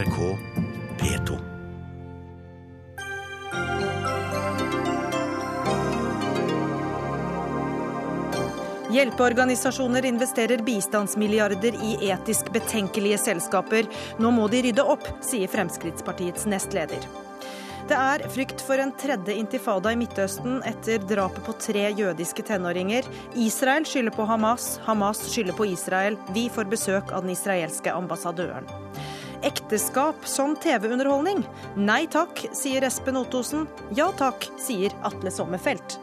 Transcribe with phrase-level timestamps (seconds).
[0.00, 0.38] NRK
[0.98, 1.38] P2.
[8.90, 13.84] Hjelpeorganisasjoner investerer bistandsmilliarder i etisk betenkelige selskaper.
[14.18, 17.04] Nå må de rydde opp, sier Fremskrittspartiets nestleder.
[17.90, 23.04] Det er frykt for en tredje intifada i Midtøsten etter drapet på tre jødiske tenåringer.
[23.36, 26.16] Israel skylder på Hamas, Hamas skylder på Israel.
[26.32, 28.70] Vi får besøk av den israelske ambassadøren.
[29.42, 31.40] Ekteskap som TV-underholdning?
[31.80, 33.64] Nei takk, sier Espen Ottosen.
[33.96, 35.96] Ja takk, sier Atle Sommerfelt.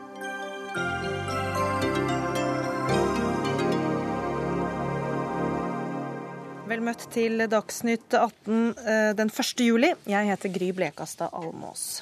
[6.67, 9.65] Vel møtt til Dagsnytt 18 eh, den 1.
[9.70, 9.93] juli.
[10.09, 12.01] Jeg heter Gry Blekastad Almås.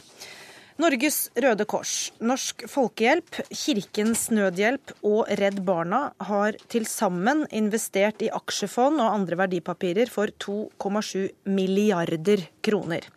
[0.75, 8.27] Norges Røde Kors, Norsk Folkehjelp, Kirkens Nødhjelp og Redd Barna har til sammen investert i
[8.27, 13.07] aksjefond og andre verdipapirer for 2,7 milliarder kroner.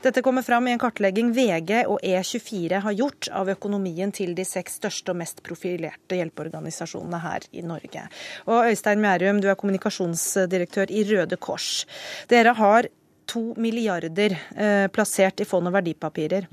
[0.00, 4.48] Dette kommer fram i en kartlegging VG og E24 har gjort av økonomien til de
[4.48, 8.06] seks største og mest profilerte hjelpeorganisasjonene her i Norge.
[8.48, 11.84] Og Øystein Mjærum, du er kommunikasjonsdirektør i Røde Kors.
[12.32, 12.88] Dere har
[13.32, 16.48] to milliarder eh, plassert i fond og verdipapirer.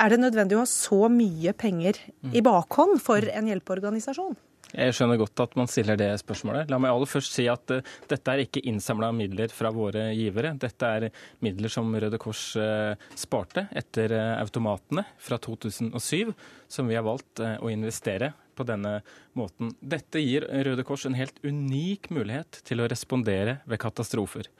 [0.00, 1.98] Er det nødvendig å ha så mye penger
[2.32, 4.38] i bakhånd for en hjelpeorganisasjon?
[4.70, 6.70] Jeg skjønner godt at man stiller det spørsmålet.
[6.70, 10.54] La meg aller først si at uh, dette er ikke innsamla midler fra våre givere.
[10.62, 11.08] Dette er
[11.42, 16.30] midler som Røde Kors uh, sparte etter uh, automatene fra 2007,
[16.70, 19.00] som vi har valgt å investere på denne
[19.38, 19.72] måten.
[19.80, 24.50] Dette gir Røde Kors en helt unik mulighet til å respondere ved katastrofer.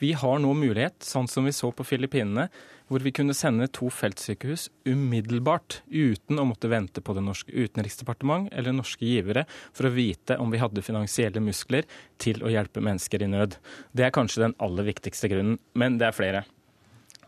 [0.00, 2.48] Vi har nå mulighet, sånn som vi så på Filippinene,
[2.90, 8.50] hvor vi kunne sende to feltsykehus umiddelbart uten å måtte vente på det norske utenriksdepartement
[8.50, 11.86] eller norske givere for å vite om vi hadde finansielle muskler
[12.20, 13.54] til å hjelpe mennesker i nød.
[13.94, 16.42] Det er kanskje den aller viktigste grunnen, men det er flere.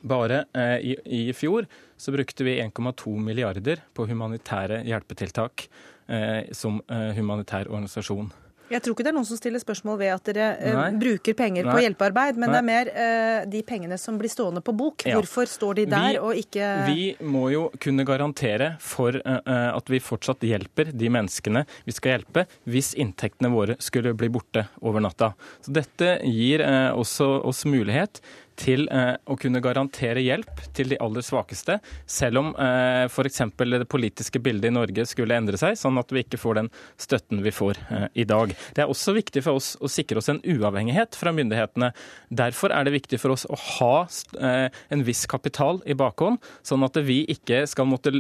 [0.03, 5.69] Bare eh, i, i, fjor så brukte vi 1,2 milliarder på humanitære hjelpetiltak
[6.11, 8.33] eh, som eh, humanitær organisasjon.
[8.73, 11.67] Jeg tror ikke det er noen som stiller spørsmål ved at dere uh, bruker penger
[11.67, 11.75] Nei.
[11.75, 12.55] på hjelpearbeid, men Nei.
[12.55, 15.07] det er mer uh, de pengene som blir stående på bok.
[15.09, 15.19] Ja.
[15.19, 19.41] Hvorfor står de der vi, og ikke Vi må jo kunne garantere for uh,
[19.73, 24.67] at vi fortsatt hjelper de menneskene vi skal hjelpe, hvis inntektene våre skulle bli borte
[24.81, 25.33] over natta.
[25.65, 28.21] Så dette gir også oss mulighet
[28.59, 33.43] til eh, å kunne garantere hjelp til de aller svakeste, selv om eh, f.eks.
[33.59, 36.71] det politiske bildet i Norge skulle endre seg, sånn at vi ikke får den
[37.01, 38.55] støtten vi får eh, i dag.
[38.75, 41.93] Det er også viktig for oss å sikre oss en uavhengighet fra myndighetene.
[42.33, 43.95] Derfor er det viktig for oss å ha
[44.39, 48.13] eh, en viss kapital i bakhånd, sånn at vi ikke skal måtte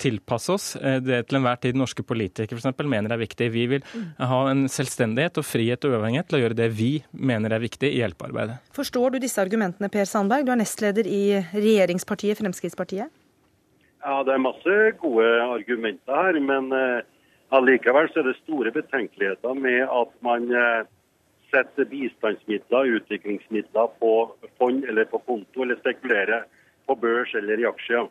[0.00, 2.84] tilpasse oss det til enhver tid norske politikere f.eks.
[2.84, 3.48] mener er viktig.
[3.54, 3.84] Vi vil
[4.18, 7.90] ha en selvstendighet og frihet og uavhengighet til å gjøre det vi mener er viktig
[7.90, 8.58] i hjelpearbeidet.
[8.76, 10.46] Forstår du disse argumentene, Per Sandberg?
[10.46, 13.12] Du er nestleder i regjeringspartiet Fremskrittspartiet.
[14.04, 16.38] Ja, det er masse gode argumenter her.
[16.40, 17.00] Men uh,
[17.54, 20.86] allikevel så er det store betenkeligheter med at man uh,
[21.52, 24.12] setter bistandsmidler, utviklingsmidler på
[24.60, 26.46] fond eller på konto, eller spekulerer
[26.88, 28.08] på børs eller i aksjer.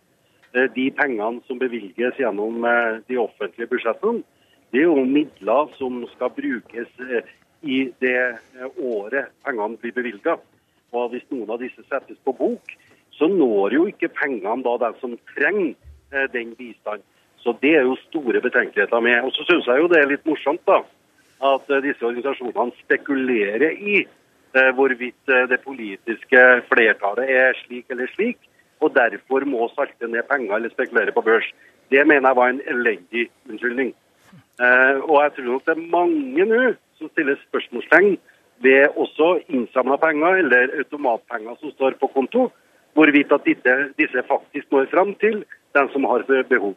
[0.54, 2.68] Uh, de pengene som bevilges gjennom
[3.08, 4.22] de offentlige budsjettene,
[4.76, 6.90] det er jo midler som skal brukes
[7.64, 8.20] i det
[8.76, 10.36] året pengene blir bevilga.
[10.96, 12.76] Og hvis noen av disse settes på bok,
[13.18, 15.74] så når jo ikke pengene da dem som trenger
[16.14, 17.06] eh, den bistanden.
[17.42, 19.24] Så det er jo store betenkeligheter med.
[19.24, 20.82] Og så syns jeg jo det er litt morsomt da,
[21.52, 28.40] at eh, disse organisasjonene spekulerer i eh, hvorvidt det politiske flertallet er slik eller slik,
[28.82, 31.48] og derfor må salte ned penger eller spekulere på børs.
[31.90, 33.96] Det mener jeg var en elendig unnskyldning.
[34.60, 36.62] Og jeg tror nok det er mange nå
[37.00, 38.18] som stiller spørsmålstegn
[38.64, 42.50] ved også innsamla penger eller automatpenger som står på konto,
[42.94, 43.46] hvorvidt at
[43.98, 45.44] disse faktisk når fram til
[45.78, 46.76] den som har behov.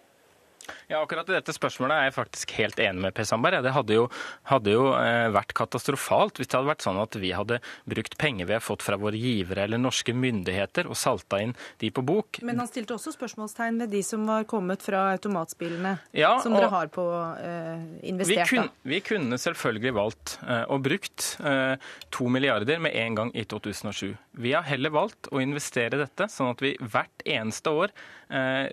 [0.91, 3.61] Ja, akkurat i dette spørsmålet er jeg faktisk helt enig med Per Sandberg.
[3.63, 4.09] Det hadde jo,
[4.51, 8.49] hadde jo, eh, vært katastrofalt hvis det hadde vært sånn at vi hadde brukt penger
[8.49, 12.43] vi har fått fra våre givere eller norske myndigheter og salta inn de på bok.
[12.43, 16.73] Men han stilte også spørsmålstegn ved de som var kommet fra automatspillene, ja, som dere
[16.75, 17.07] har på
[17.39, 18.51] eh, investert.
[18.51, 21.77] Vi, kun, vi, kunne selvfølgelig valgt eh, og brukt eh,
[22.11, 24.17] to milliarder med en gang i 2007.
[24.43, 28.20] Vi har heller valgt å investere dette, sånn at vi hvert eneste år eh,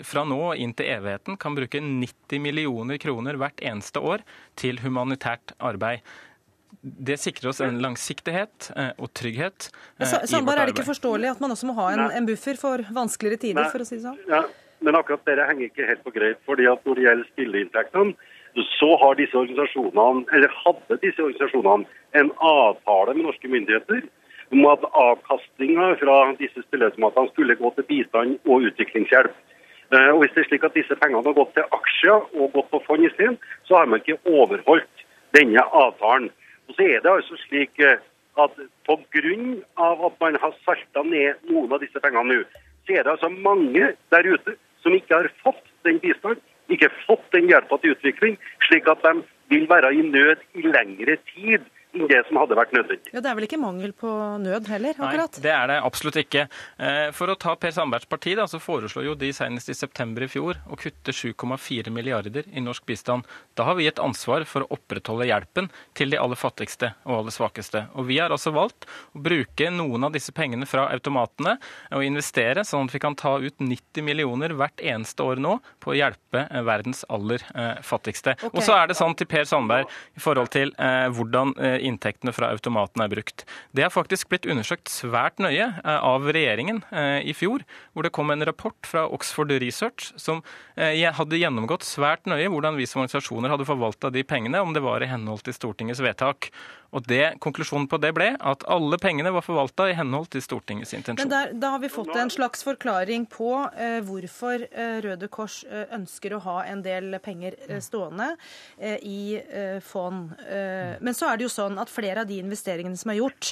[0.06, 4.24] fra nå inn til evigheten kan bruke 90 90 millioner kroner hvert eneste år
[4.60, 6.04] til humanitært arbeid.
[6.82, 9.70] Det sikrer oss en langsiktighet eh, og trygghet.
[10.00, 12.84] Eh, Sandberg, er det ikke forståelig at man også må ha en, en buffer for
[12.94, 13.72] vanskeligere tider, Nei.
[13.72, 14.20] for å si det sånn?
[14.30, 14.44] Ja,
[14.86, 16.40] men akkurat dere henger ikke helt på greit.
[16.46, 18.34] fordi at Når det gjelder spilleinntektene,
[18.78, 21.88] så har disse organisasjonene, eller hadde disse organisasjonene
[22.18, 24.06] en avtale med norske myndigheter
[24.52, 29.34] om at avkastninga fra disse spilleautomatene skulle gå til bistand og utviklingshjelp.
[29.94, 32.70] Eh, og Hvis det er slik at disse pengene har gått til aksjer og gått
[32.72, 35.06] på fond isteden, så har man ikke overholdt
[35.36, 36.30] denne avtalen.
[36.68, 38.00] Og så er det altså slik eh,
[38.38, 38.54] at
[38.88, 39.38] Pga.
[39.78, 42.44] at man har salta ned noen av disse pengene nå,
[42.86, 46.40] så er det altså mange der ute som ikke har fått den bistand,
[46.70, 51.18] ikke fått den hjelpa til utvikling, slik at de vil være i nød i lengre
[51.34, 53.12] tid det som hadde vært nødvendig.
[53.14, 54.10] Ja, Det er vel ikke mangel på
[54.44, 55.38] nød heller, akkurat?
[55.38, 56.48] Nei, det er det absolutt ikke.
[56.78, 60.26] Eh, for å ta Per Sandbergs parti, da, så foreslår jo de senest i september
[60.26, 63.26] i fjor å kutte 7,4 milliarder i norsk bistand.
[63.56, 67.36] Da har vi et ansvar for å opprettholde hjelpen til de aller fattigste og aller
[67.36, 67.88] svakeste.
[67.96, 71.58] Og vi har altså valgt å bruke noen av disse pengene fra automatene
[71.96, 75.94] og investere, sånn at vi kan ta ut 90 millioner hvert eneste år nå på
[75.94, 78.38] å hjelpe eh, verdens aller eh, fattigste.
[78.38, 78.54] Okay.
[78.54, 82.34] Og så er det sånn til Per Sandberg i forhold til eh, hvordan eh, inntektene
[82.36, 83.46] fra automaten er brukt.
[83.76, 88.14] Det har faktisk blitt undersøkt svært nøye eh, av regjeringen eh, i fjor, hvor det
[88.16, 90.44] kom en rapport fra Oxford Research som
[90.76, 94.86] eh, hadde gjennomgått svært nøye hvordan vi som organisasjoner hadde forvalta de pengene, om det
[94.86, 96.52] var i henhold til Stortingets vedtak.
[96.96, 100.94] Og det, Konklusjonen på det ble at alle pengene var forvalta i henhold til Stortingets
[100.96, 101.28] intensjon.
[101.28, 105.64] Men der, Da har vi fått en slags forklaring på eh, hvorfor eh, Røde Kors
[105.68, 108.30] eh, ønsker å ha en del penger eh, stående
[108.80, 110.34] eh, i eh, fond.
[111.02, 113.52] men så er det jo sånn at flere av de investeringene som er gjort,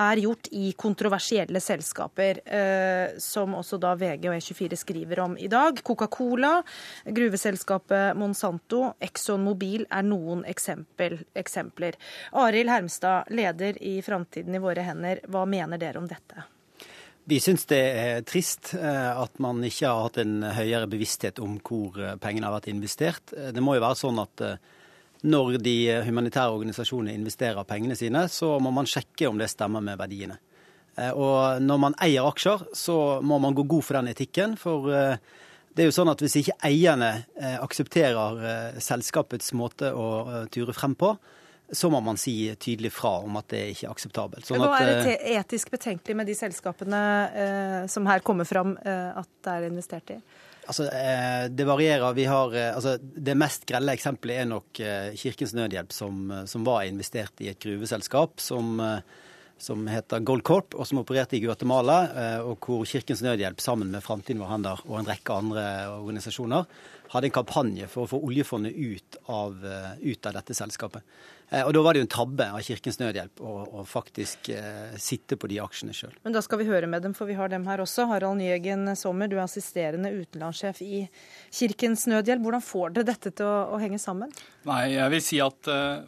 [0.00, 2.40] er gjort i kontroversielle selskaper,
[3.22, 5.80] som også da VG og E24 skriver om i dag.
[5.86, 6.52] Coca-Cola,
[7.06, 11.98] gruveselskapet Monsanto, Exxon Mobil er noen eksempel, eksempler.
[12.36, 15.22] Arild Hermstad, leder i Framtiden i våre hender.
[15.32, 16.44] Hva mener dere om dette?
[17.26, 21.56] Vi syns det er trist eh, at man ikke har hatt en høyere bevissthet om
[21.64, 23.32] hvor eh, pengene har vært investert.
[23.32, 24.42] Eh, det må jo være sånn at
[25.26, 25.74] når de
[26.06, 30.36] humanitære organisasjonene investerer pengene sine, så må man sjekke om det stemmer med verdiene.
[31.18, 34.54] Og når man eier aksjer, så må man gå god for den etikken.
[34.60, 37.10] For det er jo sånn at hvis ikke eierne
[37.64, 41.10] aksepterer selskapets måte å ture frem på,
[41.72, 44.46] så må man si tydelig fra om at det ikke er akseptabelt.
[44.46, 47.02] Sånn Hva er det eh, etisk betenkelig med de selskapene
[47.42, 50.18] eh, som her kommer fram eh, at det er investert i?
[50.66, 52.14] Altså, eh, Det varierer.
[52.14, 54.82] Vi har, eh, altså, det mest grelle eksempelet er nok
[55.18, 58.78] Kirkens Nødhjelp, som, som, var investert i et gruveselskap som,
[59.58, 61.96] som heter Gold Corp, og som opererte i Guatemala,
[62.44, 65.64] og hvor Kirkens Nødhjelp sammen med Framtiden vår Handel og en rekke andre
[65.94, 66.66] organisasjoner
[67.14, 69.56] hadde en kampanje for å få oljefondet ut av,
[70.02, 71.06] ut av dette selskapet.
[71.48, 74.96] Eh, og Da var det jo en tabbe av Kirkens Nødhjelp å, å faktisk eh,
[74.98, 76.14] sitte på de aksjene sjøl.
[76.26, 78.08] Men da skal vi høre med dem, for vi har dem her også.
[78.10, 81.04] Harald Nyegen Sommer, du er assisterende utenlandssjef i
[81.54, 82.42] Kirkens Nødhjelp.
[82.42, 84.34] Hvordan får dere dette til å, å, henge sammen?
[84.66, 86.02] Nei, jeg vil si at uh,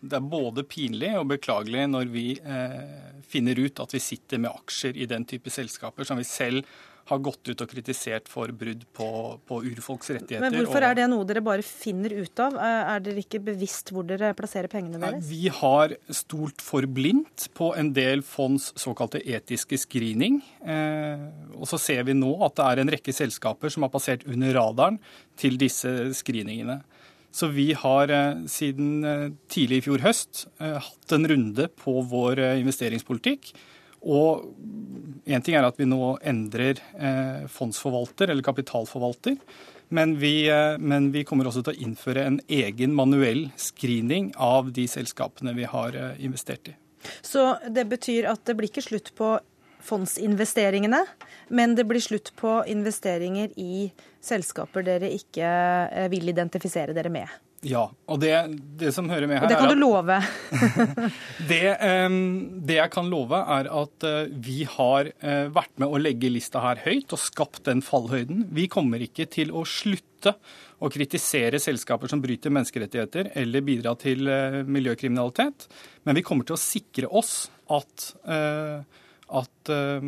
[0.00, 4.52] det er både pinlig og beklagelig når vi eh, finner ut at vi sitter med
[4.52, 6.66] aksjer i den type selskaper som vi selv
[7.04, 9.06] har gått ut og kritisert for brudd på,
[9.44, 10.40] på urfolks rettigheter.
[10.40, 12.56] Men Hvorfor er det noe dere bare finner ut av?
[12.56, 15.26] Er dere ikke bevisst hvor dere plasserer pengene deres?
[15.28, 20.40] Vi har stolt for blindt på en del fonds såkalte etiske screening.
[20.64, 24.24] Eh, og så ser vi nå at det er en rekke selskaper som har passert
[24.24, 25.00] under radaren
[25.40, 26.80] til disse screeningene.
[27.34, 32.40] Så vi har eh, siden eh, tidlig i fjor høst hatt en runde på vår
[32.62, 33.54] investeringspolitikk
[34.04, 34.50] og
[35.24, 39.38] Én ting er at vi nå endrer eh, fondsforvalter, eller kapitalforvalter.
[39.88, 44.68] Men vi, eh, men vi, kommer også til å innføre en egen manuell screening av
[44.76, 46.76] de selskapene vi har eh, investert i.
[47.24, 49.32] Så det betyr at det blir ikke slutt på
[49.84, 51.00] fondsinvesteringene,
[51.48, 53.88] men det blir slutt på investeringer i
[54.24, 55.48] selskaper dere ikke
[56.12, 57.28] vil identifisere dere med?
[57.64, 57.84] Ja.
[58.10, 58.32] Og det,
[58.80, 60.18] det, som hører med her Og Det kan du love?
[61.50, 61.62] det,
[62.68, 66.62] det, jeg kan love, er at eh, vi har eh, vært med å legge lista
[66.64, 68.46] her høyt og skapt den fallhøyden.
[68.54, 70.34] Vi kommer ikke til å slutte
[70.84, 75.68] å kritisere selskaper som bryter menneskerettigheter eller bidrar til eh, miljøkriminalitet,
[76.04, 78.12] men vi kommer til å sikre oss at
[79.32, 80.04] at uh,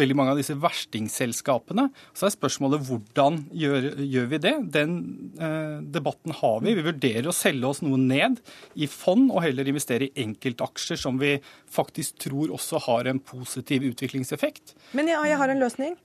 [0.00, 4.54] veldig mange av disse verstingselskapene Så er spørsmålet hvordan gjør, gjør vi det?
[4.74, 4.96] Den
[5.40, 6.76] uh, debatten har vi.
[6.78, 8.40] Vi vurderer å selge oss noe ned
[8.74, 11.36] i fond, og heller investere i enkeltaksjer som vi
[11.72, 14.76] faktisk tror også har en positiv utviklingseffekt.
[14.96, 15.96] Men ja, jeg har en løsning.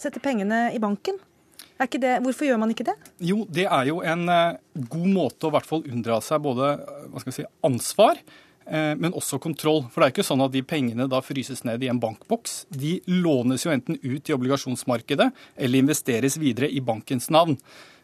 [0.00, 1.18] Sette pengene i banken.
[1.78, 2.96] Det, hvorfor gjør man ikke det?
[3.22, 4.58] Jo, det er jo en uh,
[4.90, 6.74] god måte å i hvert fall unndra seg både
[7.30, 8.18] si, ansvar
[8.70, 9.84] men også kontroll.
[9.88, 12.66] For det er ikke sånn at de pengene da fryses ned i en bankboks.
[12.68, 17.56] De lånes jo enten ut i obligasjonsmarkedet eller investeres videre i bankens navn.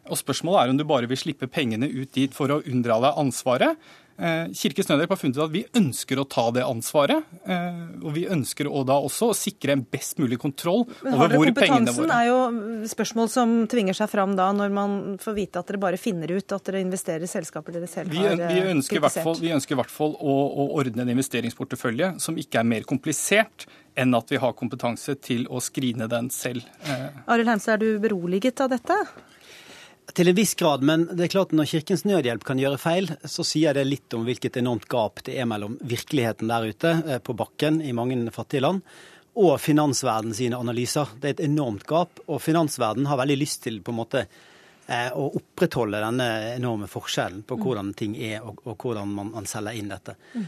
[0.08, 3.20] Og Spørsmålet er om du bare vil slippe pengene ut dit for å unndra deg
[3.20, 7.24] ansvaret, Eh, Kirkens Nødhjelp har funnet ut at vi ønsker å ta det ansvaret.
[7.50, 11.50] Eh, og vi ønsker å da også sikre en best mulig kontroll over hvor pengene
[11.50, 15.60] våre kompetansen våre er jo spørsmål som tvinger seg fram da, når man får vite
[15.60, 18.60] at dere bare finner ut at dere investerer i selskaper dere selv vi, har vi
[18.62, 19.42] eh, ønsker kritisert.
[19.42, 23.66] vi ønsker i hvert fall å, å ordne en investeringsportefølje som ikke er mer komplisert
[23.98, 26.66] enn at vi har kompetanse til å skrine den selv.
[26.86, 28.96] Eh, Arild Heimstad, er du beroliget av dette?
[30.12, 33.44] Til en viss grad, men det er klart når Kirkens Nødhjelp kan gjøre feil, så
[33.46, 37.34] sier det litt om hvilket enormt gap det er mellom virkeligheten der ute eh, på
[37.38, 38.82] bakken i mange fattige land,
[39.34, 41.16] og finansverden sine analyser.
[41.18, 45.08] Det er et enormt gap, og finansverden har veldig lyst til på en måte eh,
[45.08, 49.80] å opprettholde denne enorme forskjellen på hvordan ting er, og, og hvordan man, man selger
[49.80, 50.14] inn dette.
[50.36, 50.46] Mm.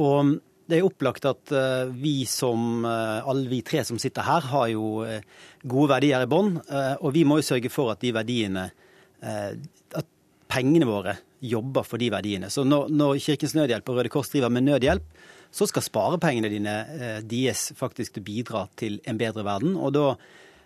[0.00, 0.34] Og
[0.66, 4.70] det er opplagt at eh, vi som, eh, alle vi tre som sitter her, har
[4.72, 5.20] jo eh,
[5.62, 8.80] gode verdier i bånn, eh, og vi må jo sørge for at de verdiene eh,
[9.24, 10.06] at
[10.52, 12.50] pengene våre jobber for de verdiene.
[12.52, 15.06] Så når, når Kirkens Nødhjelp og Røde Kors driver med nødhjelp,
[15.54, 19.76] så skal sparepengene dine eh, deres faktisk bidra til en bedre verden.
[19.78, 20.06] Og da,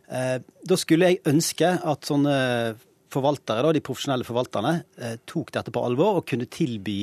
[0.09, 2.37] eh, da skulle jeg ønske at sånne
[3.13, 7.03] forvaltere, da, de profesjonelle forvalterne, eh, tok dette på alvor og kunne tilby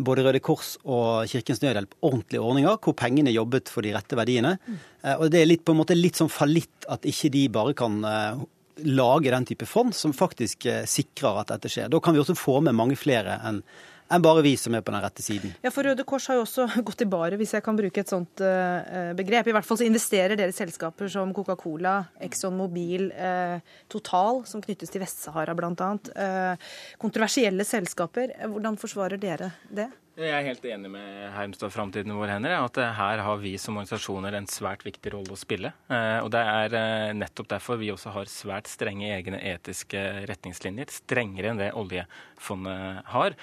[0.00, 4.56] både Røde Kors og Kirkens Nødhjelp ordentlige ordninger hvor pengene jobbet for de rette verdiene.
[5.02, 7.76] Eh, Og det er litt, på en måte litt sånn fallitt at ikke de bare
[7.76, 8.44] kan eh,
[8.86, 11.90] lage den type fond som faktisk eh, sikrer at dette skjer.
[11.92, 13.64] Da kan vi også få med mange flere enn
[14.10, 15.52] enn bare vi som er på den rette siden.
[15.62, 18.10] Ja, for Røde Kors har jo også gått i baret, hvis jeg kan bruke et
[18.10, 19.50] sånt eh, begrep.
[19.50, 21.96] I hvert fall så investerer dere i selskaper som Coca-Cola,
[22.26, 25.90] Exxon Mobil, eh, Total, som knyttes til Vest-Sahara bl.a.
[26.26, 28.34] Eh, kontroversielle selskaper.
[28.50, 29.90] Hvordan forsvarer dere det?
[30.20, 32.52] Jeg er helt enig med Hermstad Framtiden i våre hender.
[32.60, 35.70] At eh, her har vi som organisasjoner en svært viktig rolle å spille.
[35.88, 40.92] Eh, Og det er eh, nettopp derfor vi også har svært strenge egne etiske retningslinjer.
[40.92, 43.36] Strengere enn det oljefondet har.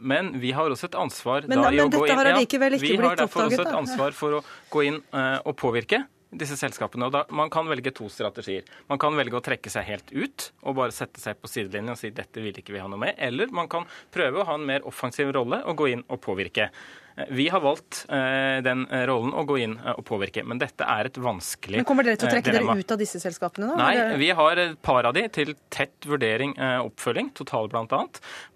[0.00, 3.16] Men vi har også et ansvar Men- da i å gå inn ja, Vi har
[3.16, 5.00] derfor også et ansvar for å gå inn
[5.46, 7.08] og påvirke disse selskapene.
[7.08, 8.66] Og da, man kan velge to strategier.
[8.90, 12.00] Man kan velge å trekke seg helt ut og bare sette seg på sidelinjen og
[12.00, 13.16] si dette vil ikke vi ha noe med.
[13.18, 16.70] Eller man kan prøve å ha en mer offensiv rolle og gå inn og påvirke.
[17.28, 20.84] Vi har valgt eh, den eh, rollen å gå inn eh, og påvirke, men dette
[20.84, 22.74] er et vanskelig Men Kommer dere til å trekke dilemma.
[22.76, 23.76] dere ut av disse selskapene da?
[23.80, 28.02] Nei, vi har et par av de til tett vurdering, og oppfølging, total bl.a.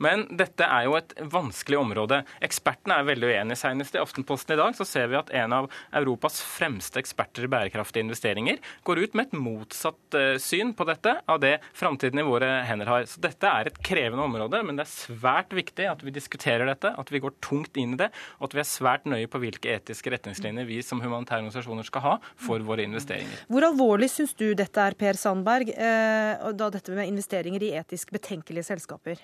[0.05, 2.21] Men dette er jo et vanskelig område.
[2.45, 3.61] Ekspertene er veldig uenige.
[3.61, 7.51] Senest i Aftenposten i dag så ser vi at en av Europas fremste eksperter i
[7.53, 12.53] bærekraftige investeringer går ut med et motsatt syn på dette av det framtiden i våre
[12.69, 13.09] hender har.
[13.09, 16.93] Så dette er et krevende område, men det er svært viktig at vi diskuterer dette,
[16.93, 19.71] at vi går tungt inn i det, og at vi er svært nøye på hvilke
[19.79, 23.45] etiske retningslinjer vi som humanitære organisasjoner skal ha for våre investeringer.
[23.51, 28.11] Hvor alvorlig syns du dette er, Per Sandberg, eh, da dette med investeringer i etisk
[28.17, 29.23] betenkelige selskaper?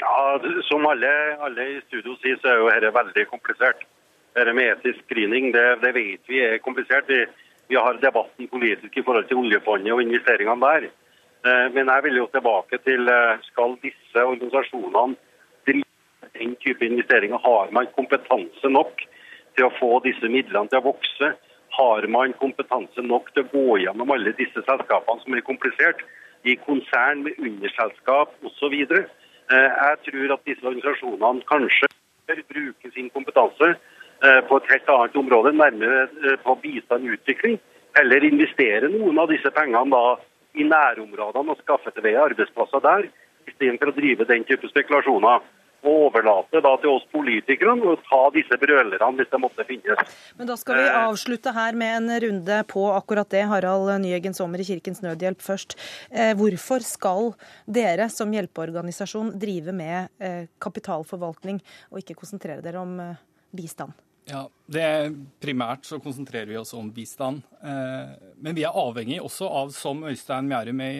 [0.00, 3.84] Ja, Som alle, alle i studio sier, så er jo dette veldig komplisert.
[4.36, 7.08] Dette med etisk screening, det, det vet vi er komplisert.
[7.08, 7.24] Vi,
[7.68, 10.90] vi har debatten politisk i forhold til oljefondet og investeringene der.
[11.46, 15.16] Eh, Men jeg vil jo tilbake til eh, skal disse organisasjonene
[16.34, 17.38] den type investeringer?
[17.42, 19.02] Har man kompetanse nok
[19.56, 21.32] til å få disse midlene til å vokse?
[21.76, 26.02] Har man kompetanse nok til å gå gjennom alle disse selskapene som er komplisert,
[26.46, 28.74] i konsern med underselskap osv.?
[29.50, 31.90] Eh, Jeg tror at disse organisasjonene kanskje
[32.26, 37.18] bør bruke sin kompetanse eh, på et helt annet område, nærmere eh, på bistand og
[37.18, 37.58] utvikling.
[38.00, 40.16] Eller investere noen av disse pengene da
[40.56, 43.08] i nærområdene og skaffe til veie arbeidsplasser der,
[43.46, 45.44] istedenfor å drive den type spekulasjoner.
[45.86, 50.14] Overlate da til oss politikere å ta disse brølerne hvis det måtte finnes.
[50.38, 50.98] Men da skal vi Eh.
[51.06, 53.44] avslutte her med en runde på akkurat det.
[53.46, 55.76] Harald Nyeggen Sommer i Kirkens Nødhjelp først.
[56.10, 57.34] Eh, Hvorfor skal
[57.70, 61.60] dere som hjelpeorganisasjon drive med eh, kapitalforvaltning,
[61.92, 63.16] og ikke konsentrere dere om
[63.54, 63.92] bistand?
[64.26, 64.86] Ja, det
[65.42, 67.44] Primært så konsentrerer vi oss om bistand.
[67.62, 70.92] Eh, Men vi er avhengig også av, som Øystein Mjærum i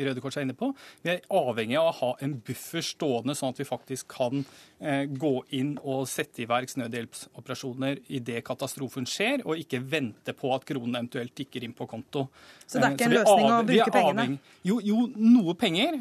[0.00, 0.70] i Røde Kors er inne på,
[1.02, 4.44] vi er avhengig av å ha en buffer stående, sånn at vi faktisk kan
[4.80, 10.54] eh, gå inn og sette i verk nødhjelpsoperasjoner idet katastrofen skjer, og ikke vente på
[10.54, 12.28] at kronen eventuelt tikker inn på konto.
[12.66, 14.38] Så det er Eh, ikke en er løsning å er bruke pengene?
[14.64, 16.00] Jo, jo, noe penger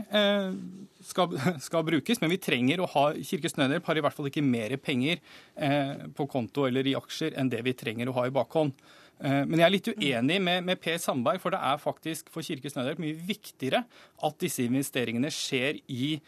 [1.04, 4.44] skal, skal brukes, men vi trenger å ha Kirkens Nødhjelp har i hvert fall ikke
[4.46, 5.20] mer penger
[5.56, 8.76] eh, på konto eller i aksjer enn det vi trenger å ha i bakhånd.
[9.20, 12.46] Eh, Men jeg er litt uenig med, med Per Sandberg, for det er faktisk for
[12.46, 13.84] Kirkens Nødhjelp mye viktigere
[14.24, 16.20] at disse investeringene skjer i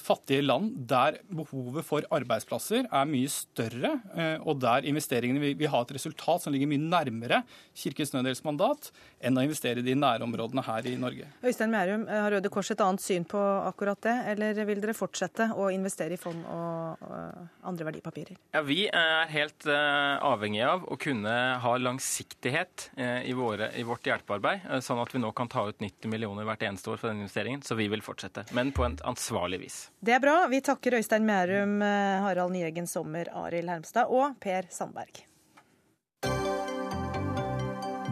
[0.00, 5.70] fattige land der behovet for arbeidsplasser er mye større, eh, og der investeringene vil, vil,
[5.72, 7.42] ha et resultat som ligger mye nærmere
[7.76, 8.90] Kirkens Nødhjelps mandat
[9.24, 11.28] enn å investere i de nærområdene her i Norge.
[11.44, 14.96] Øystein Mærum, eh, har Røde Kors et annet syn på akkurat det, eller vil dere
[14.96, 18.40] fortsette å investere i fond og, og andre verdipapirer?
[18.54, 24.06] Ja, Vi er helt avhengige avhengig av å kunne ha langsiktighet i, våre, i, vårt
[24.06, 27.24] hjelpearbeid, sånn at vi nå kan ta ut 90 millioner hvert eneste år for den
[27.24, 27.62] investeringen.
[27.64, 29.78] Så vi vil fortsette, men på en ansvarlig vis.
[30.00, 30.46] Det er bra.
[30.50, 31.80] Vi takker Øystein Mærum,
[32.24, 35.24] Harald Nyeggen Sommer, Arild Hermstad og Per Sandberg.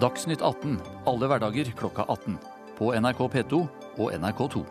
[0.02, 2.38] Dagsnytt 18 alle hverdager klokka 18.
[2.78, 3.61] På NRK P2
[3.99, 4.64] og NRK2.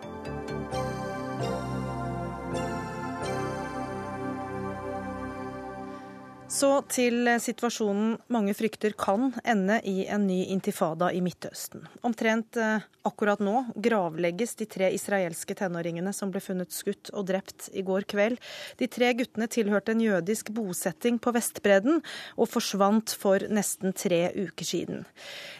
[6.51, 11.85] Så til situasjonen mange frykter kan ende i en ny intifada i Midtøsten.
[12.03, 17.69] Omtrent eh, akkurat nå gravlegges de tre israelske tenåringene som ble funnet skutt og drept
[17.71, 18.35] i går kveld.
[18.81, 22.01] De tre guttene tilhørte en jødisk bosetting på Vestbredden
[22.35, 25.05] og forsvant for nesten tre uker siden.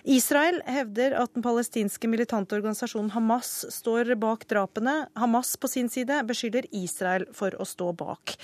[0.03, 5.05] Israel hevder at den palestinske militante organisasjonen Hamas står bak drapene.
[5.15, 8.35] Hamas på sin side beskylder Israel for å stå bak.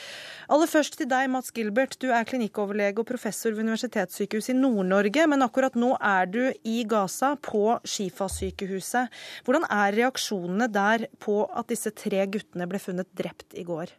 [0.47, 1.99] Aller først til deg, Mats Gilbert.
[1.99, 6.84] Du er klinikkoverlege og professor ved Universitetssykehuset i Nord-Norge, men akkurat nå er du i
[6.89, 9.10] Gaza, på Shifa-sykehuset.
[9.46, 13.94] Hvordan er reaksjonene der på at disse tre guttene ble funnet drept i går?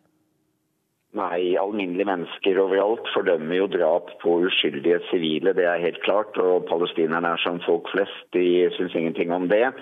[1.19, 6.37] Nei, alminnelige mennesker overalt fordømmer jo drap på uskyldige sivile, det er helt klart.
[6.39, 9.73] Og palestinerne er som folk flest, de syns ingenting om det.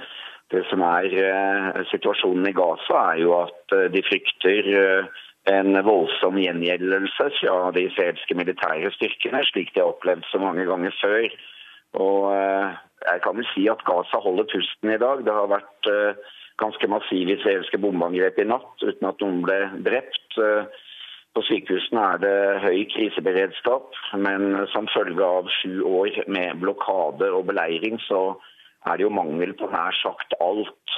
[0.54, 5.78] Det som er eh, situasjonen i Gaza, er jo at eh, de frykter uh, en
[5.86, 11.28] voldsom gjengjeldelse fra de israelske militære styrkene, slik de har opplevd så mange ganger før.
[12.02, 12.72] Og eh,
[13.06, 15.22] jeg kan vel si at Gaza holder pusten i dag.
[15.24, 16.18] Det har vært eh,
[16.60, 20.40] ganske massive israelske bombeangrep i natt uten at noen ble drept.
[20.40, 20.66] Eh,
[21.36, 27.50] på sykehusene er det høy kriseberedskap, men som følge av sju år med blokade og
[27.50, 28.38] beleiring, så
[28.88, 30.96] er det jo mangel på nær sagt alt.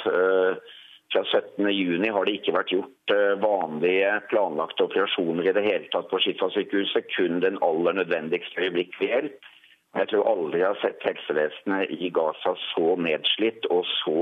[1.13, 6.11] Fra 17.6 har det ikke vært gjort eh, vanlige planlagte operasjoner i det hele tatt
[6.11, 9.53] på Skifa-sykehuset, kun den aller nødvendigste øyeblikkelig hjelp.
[9.97, 14.19] Jeg tror aldri jeg har sett helsevesenet i Gaza så nedslitt og så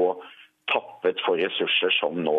[0.71, 2.39] tappet for ressurser som nå.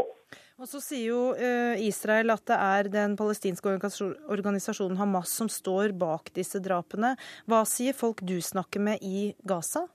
[0.57, 5.93] Og Så sier jo eh, Israel at det er den palestinske organisasjonen Hamas som står
[5.99, 7.13] bak disse drapene.
[7.45, 9.85] Hva sier folk du snakker med i Gaza?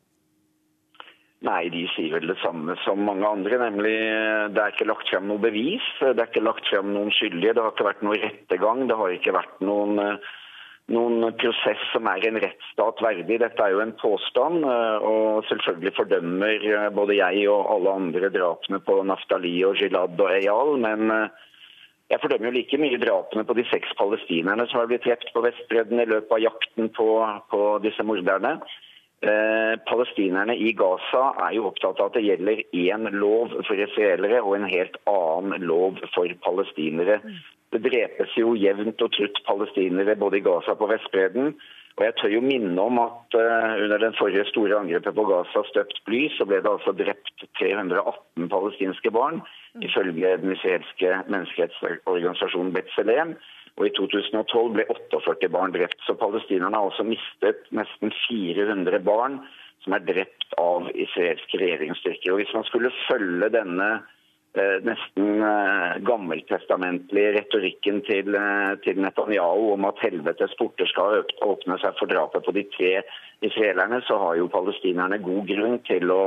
[1.42, 5.08] Nei, de sier vel det samme som mange andre, nemlig eh, det er ikke lagt
[5.10, 5.82] frem noe bevis.
[5.98, 8.84] Det er ikke lagt frem noen skyldige, det har ikke vært noen rettegang.
[8.86, 10.28] Det har ikke vært noen, eh,
[10.94, 13.40] noen prosess som er en rettsstat verdig.
[13.42, 18.78] Dette er jo en påstand, eh, og selvfølgelig fordømmer både jeg og alle andre drapene
[18.86, 20.76] på Naftali og Gilad og Eyal.
[20.86, 21.10] men
[22.12, 25.42] jeg fordømmer jo like mye drapene på de seks palestinerne som har blitt drept på
[25.42, 27.08] Vestbredden i løpet av jakten på,
[27.50, 28.58] på disse morderne.
[29.22, 34.40] Eh, palestinerne i Gaza er jo opptatt av at det gjelder én lov for israelere
[34.42, 37.20] og en helt annen lov for palestinere.
[37.70, 41.54] Det drepes jo jevnt og trutt palestinere både i Gaza og på Vestbredden.
[42.00, 45.62] Og jeg tør jo minne om at uh, under den forrige store angrepet på Gaza,
[45.68, 49.42] støpt bly, så ble det altså drept 318 palestinske barn,
[49.86, 53.36] ifølge den israelske menneskerettsorganisasjonen Betzelem.
[53.80, 56.00] Og I 2012 ble 48 barn drept.
[56.06, 59.40] Så palestinerne har også mistet nesten 400 barn
[59.82, 62.32] som er drept av israelske regjeringsstyrker.
[62.32, 63.88] Og Hvis man skulle følge denne
[64.54, 71.80] eh, nesten eh, gammeltestamentlige retorikken til, eh, til, Netanyahu om at helvetes porter skal åpne
[71.82, 72.94] seg for drapet på de tre
[73.42, 76.22] israelerne, så har jo palestinerne god grunn til å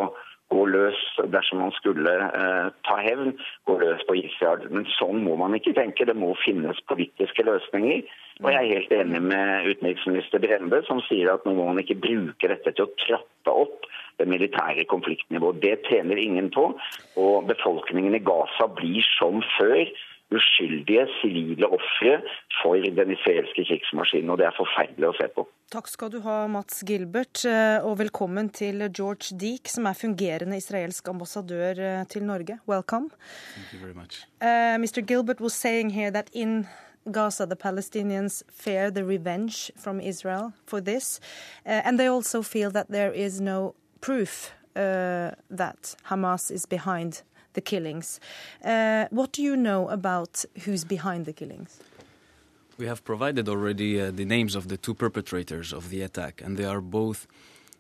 [0.54, 1.00] gå løs
[1.34, 3.34] dersom man skulle eh, ta hevn,
[3.68, 4.68] gå løs på Israel.
[4.72, 6.08] Men sånn må man ikke tenke.
[6.08, 8.06] Det må finnes politiske løsninger.
[8.44, 11.98] Og jeg er helt enig med utenriksminister Brende, som sier at nå må man ikke
[12.04, 13.88] bruke dette til å trappe opp
[14.20, 15.62] det militære konfliktnivået.
[15.64, 16.68] Det tjener ingen på.
[17.20, 19.88] Og befolkningen i Gaza blir som før
[20.36, 22.19] uskyldige sivile ofre
[22.62, 24.32] for den israelske krigsmaskinen.
[24.34, 25.45] Og det er forferdelig å se på.
[25.74, 30.60] Takk skal du ha, Mats Gilbert, eh, og velkommen til George Deek, som er fungerende
[30.62, 32.60] israelsk ambassadør eh, til Norge.
[32.67, 33.10] Welcome.
[33.56, 34.26] Thank you very much.
[34.41, 35.02] Uh, Mr.
[35.02, 36.67] Gilbert was saying here that in
[37.12, 41.19] Gaza, the Palestinians fear the revenge from Israel for this,
[41.65, 47.21] uh, and they also feel that there is no proof uh, that Hamas is behind
[47.56, 48.20] the killings.
[48.63, 51.80] Uh, what do you know about who's behind the killings?
[52.78, 56.58] We have provided already uh, the names of the two perpetrators of the attack, and
[56.58, 57.26] they are both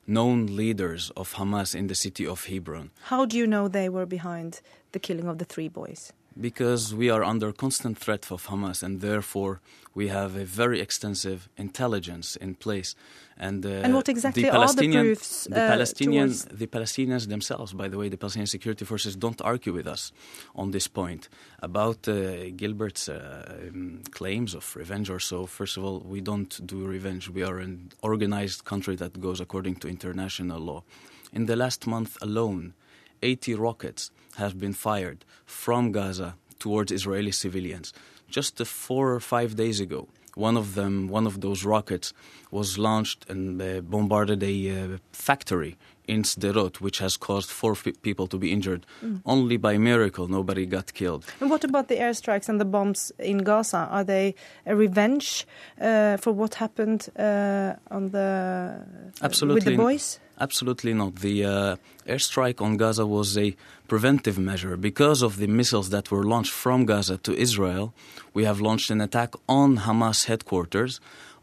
[0.07, 2.91] known leaders of Hamas in the city of Hebron.
[3.03, 4.61] How do you know they were behind
[4.93, 6.13] the killing of the three boys?
[6.39, 9.61] Because we are under constant threat of Hamas, and therefore
[9.93, 12.95] we have a very extensive intelligence in place.
[13.37, 17.27] And, uh, And what exactly the are the Palestinian, proofs, The uh, Palestinian, the Palestinians
[17.27, 20.11] themselves, by the way, the Palestinian security forces don't argue with us
[20.55, 21.29] on this point
[21.61, 25.45] about uh, Gilbert's uh, um, claims of revenge or so.
[25.45, 27.29] First of all, we don't do revenge.
[27.29, 30.83] We are an organized country that goes according to international law.
[31.31, 32.73] In the last month alone,
[33.21, 37.93] 80 rockets have been fired from Gaza towards Israeli civilians.
[38.29, 42.13] Just four or five days ago, one of them, one of those rockets,
[42.51, 48.01] was launched and uh, bombarded a uh, factory in Sderot, which has caused four f-
[48.01, 48.85] people to be injured.
[49.25, 51.25] Only by miracle, nobody got killed.
[51.39, 53.87] And what about the airstrikes and the bombs in Gaza?
[53.91, 55.45] Are they a revenge
[55.81, 58.81] uh, for what happened uh, on the
[59.21, 59.55] Absolutely.
[59.55, 60.19] with the boys?
[60.39, 61.15] Absolutely not.
[61.17, 63.55] The uh, airstrike on Gaza was a
[63.87, 64.75] preventive measure.
[64.75, 67.93] Because of the missiles that were launched from Gaza to Israel,
[68.33, 70.99] we have launched an attack on Hamas headquarters,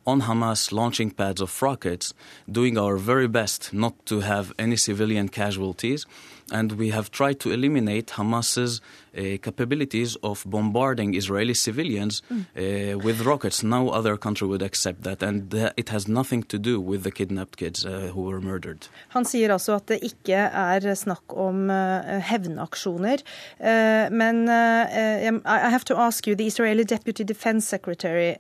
[0.07, 2.15] on Hamas launching pads of rockets,
[2.51, 6.07] doing our very best not to have any civilian casualties.
[6.53, 8.81] And we have tried to eliminate Hamas's
[9.17, 13.63] uh, capabilities of bombarding Israeli civilians uh, with rockets.
[13.63, 15.23] No other country would accept that.
[15.23, 18.89] And uh, it has nothing to do with the kidnapped kids uh, who were murdered.
[19.17, 23.25] Han sier altså at det ikke er snakk om uh, hevnaksjoner.
[23.59, 28.37] Uh, men I I have to ask you, the Israeli Deputy Defense Secretary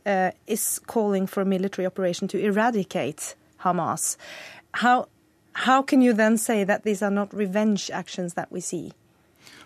[0.46, 4.16] is calling for a military operation to eradicate Hamas.
[4.74, 5.06] How,
[5.52, 8.92] how can you then say that these are not revenge actions that we see?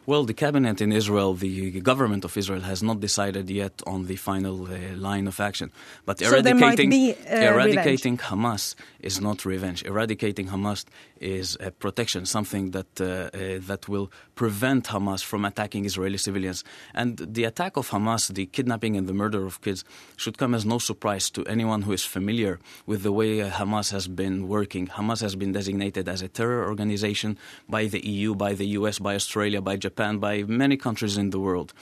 [0.06, 4.14] Well, the cabinet in Israel, the government of Israel, has not decided yet on the
[4.14, 5.72] final uh, line of action.
[6.04, 9.82] But So eradicating, be, uh, eradicating Hamas is not revenge.
[9.84, 10.84] Eradicating Hamas
[11.20, 16.64] is a protection, something that uh, uh, that will prevent Hamas from attacking Israeli civilians.
[16.94, 19.84] And the attack of Hamas, the kidnapping and the murder of kids,
[20.16, 24.08] should come as no surprise to anyone who is familiar with the way Hamas has
[24.08, 24.86] been working.
[24.88, 29.14] Hamas has been designated as a terror organization by the EU, by the US, by
[29.14, 31.72] Australia, by Japan, by many countries in the world.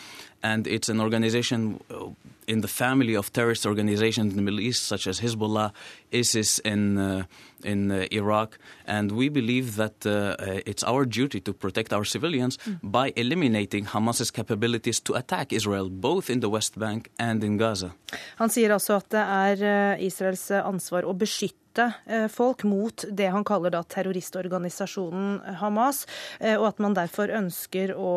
[0.43, 2.11] And it's an organization uh,
[2.47, 5.73] in the family of terrorist organizations in the Middle East, such as Hezbollah,
[6.13, 7.25] ISIS in, uh,
[7.65, 8.59] in uh, Iraq.
[8.87, 13.87] And we believe that uh, uh, it's our duty to protect our civilians by eliminating
[13.87, 17.95] Hamas's capabilities to attack Israel, both in the West Bank and in Gaza.
[18.39, 21.91] Han sier altså at det er Israels ansvar å beskytte
[22.31, 26.05] folk mot det han kaller da terroristorganisasjonen Hamas,
[26.39, 28.13] og at man derfor ønsker å,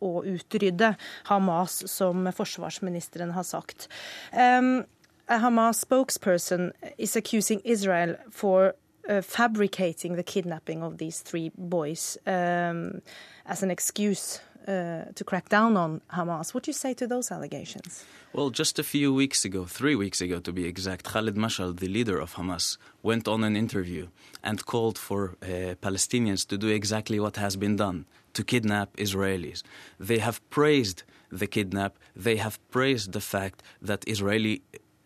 [0.00, 0.94] å utrydde
[1.28, 3.90] Hamas, som forsvarsministeren har sagt.
[5.30, 8.74] A Hamas spokesperson is accusing Israel for
[9.08, 13.00] uh, fabricating the kidnapping of these three boys um,
[13.46, 16.52] as an excuse uh, to crack down on Hamas.
[16.52, 18.04] What do you say to those allegations?
[18.32, 21.86] Well, just a few weeks ago, three weeks ago to be exact, Khalid Mashal, the
[21.86, 24.08] leader of Hamas, went on an interview
[24.42, 29.62] and called for uh, Palestinians to do exactly what has been done to kidnap Israelis.
[30.00, 34.62] They have praised the kidnap, they have praised the fact that Israeli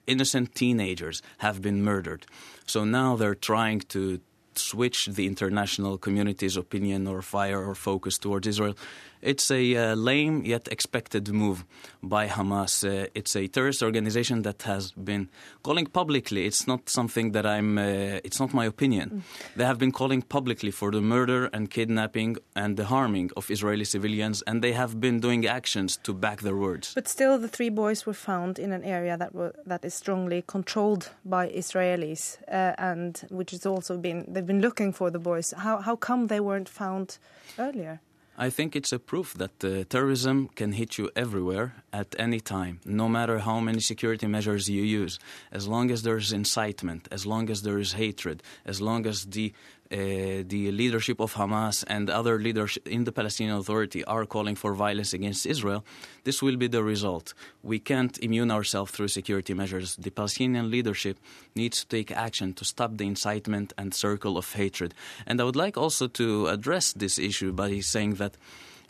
[0.06, 2.26] innocent teenagers have been murdered.
[2.66, 4.20] So now they're trying to
[4.56, 8.76] switch the international community's opinion or fire or focus towards Israel.
[9.24, 11.64] It's a uh, lame yet expected move
[12.02, 12.84] by Hamas.
[12.84, 15.30] Uh, it's a terrorist organization that has been
[15.62, 16.44] calling publicly.
[16.44, 17.78] It's not something that I'm.
[17.78, 19.24] Uh, it's not my opinion.
[19.56, 23.86] They have been calling publicly for the murder and kidnapping and the harming of Israeli
[23.86, 26.92] civilians, and they have been doing actions to back their words.
[26.94, 30.44] But still, the three boys were found in an area that were, that is strongly
[30.46, 35.54] controlled by Israelis, uh, and which has also been they've been looking for the boys.
[35.56, 37.16] How how come they weren't found
[37.58, 38.00] earlier?
[38.36, 42.80] I think it's a proof that uh, terrorism can hit you everywhere at any time,
[42.84, 45.20] no matter how many security measures you use.
[45.52, 49.26] As long as there is incitement, as long as there is hatred, as long as
[49.26, 49.52] the
[49.92, 54.74] Uh, the leadership of Hamas and other leaders in the Palestinian Authority are calling for
[54.74, 55.84] violence against Israel,
[56.24, 57.34] this will be the result.
[57.62, 59.96] We can't immune ourselves through security measures.
[59.96, 61.18] The Palestinian leadership
[61.54, 64.94] needs to take action to stop the incitement and circle of hatred.
[65.26, 68.36] And I would like also to address this issue by saying that.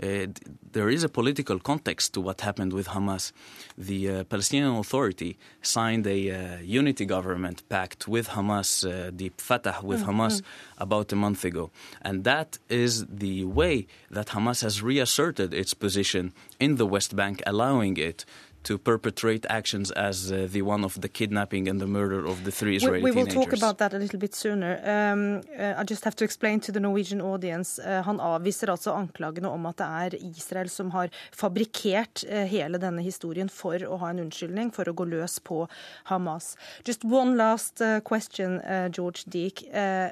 [0.02, 0.26] Uh,
[0.72, 3.33] there is a political context to what happened with Hamas.
[3.78, 9.78] The uh, Palestinian Authority signed a uh, unity government pact with Hamas, uh, the Fatah
[9.83, 10.42] with Hamas,
[10.78, 11.70] about a month ago.
[12.02, 17.42] And that is the way that Hamas has reasserted its position in the West Bank,
[17.46, 18.24] allowing it
[18.64, 22.50] to perpetrate actions as uh, the one of the kidnapping and the murder of the
[22.50, 23.44] three Israeli we, we will teenagers.
[23.44, 24.72] talk about that a little bit sooner.
[24.85, 27.79] Um, uh, I just have to explain to the Norwegian audience.
[27.79, 32.79] Uh, han avviser altså anklagene om at det er Israel som har fabrikkert uh, hele
[32.79, 35.64] denne historien for å ha en unnskyldning, for å gå løs på
[36.11, 36.57] Hamas.
[36.88, 39.64] Just one last uh, question, uh, George Deek.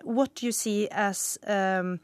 [0.05, 1.99] What do you see as um,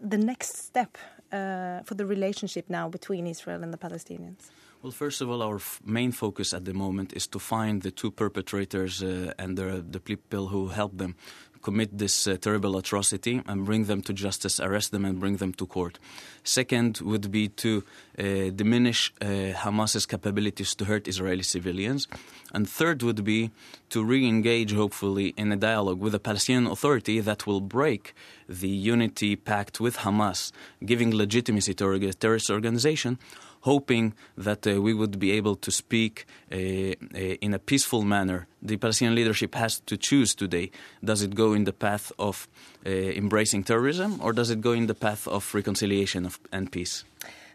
[0.00, 0.98] the next step
[1.30, 4.50] for the relationship now between Israel and the Palestinians?
[4.82, 7.90] Well, first of all, our f- main focus at the moment is to find the
[7.90, 11.16] two perpetrators uh, and the, the people who helped them
[11.60, 15.52] commit this uh, terrible atrocity and bring them to justice, arrest them, and bring them
[15.52, 15.98] to court.
[16.44, 17.84] Second would be to
[18.18, 18.22] uh,
[18.56, 22.08] diminish uh, Hamas's capabilities to hurt Israeli civilians.
[22.54, 23.50] And third would be
[23.90, 28.14] to re engage, hopefully, in a dialogue with the Palestinian Authority that will break
[28.48, 33.18] the unity pact with Hamas, giving legitimacy to a terrorist organization
[33.60, 38.46] hoping that uh, we would be able to speak uh, uh, in a peaceful manner.
[38.62, 40.70] The Palestinian leadership has to choose today.
[41.04, 42.48] Does it go in the path of
[42.84, 47.04] embracing terrorism or does it go in the path of reconciliation of, and peace?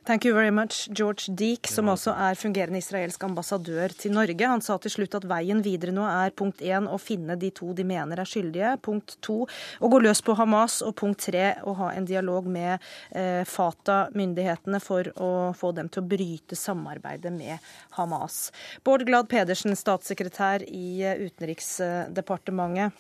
[0.06, 4.46] Thank you very much, George Deek, som også er fungerende israelsk ambassadør til Norge.
[4.46, 7.72] Han sa til slutt at veien videre nå er punkt én å finne de to
[7.74, 11.74] de mener er skyldige, punkt to å gå løs på Hamas, og punkt tre å
[11.82, 12.78] ha en dialog med
[13.18, 17.58] eh, Fatah-myndighetene for å få dem til å bryte samarbeidet med
[17.98, 18.52] Hamas.
[18.86, 22.94] Bård Glad Pedersen, statssekretær i eh, Utenriksdepartementet.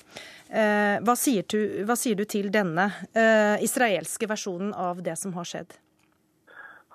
[0.49, 5.37] Eh, hva, sier du, hva, sier du, til denne eh, israelske versjonen av det som
[5.37, 5.84] har skjedd?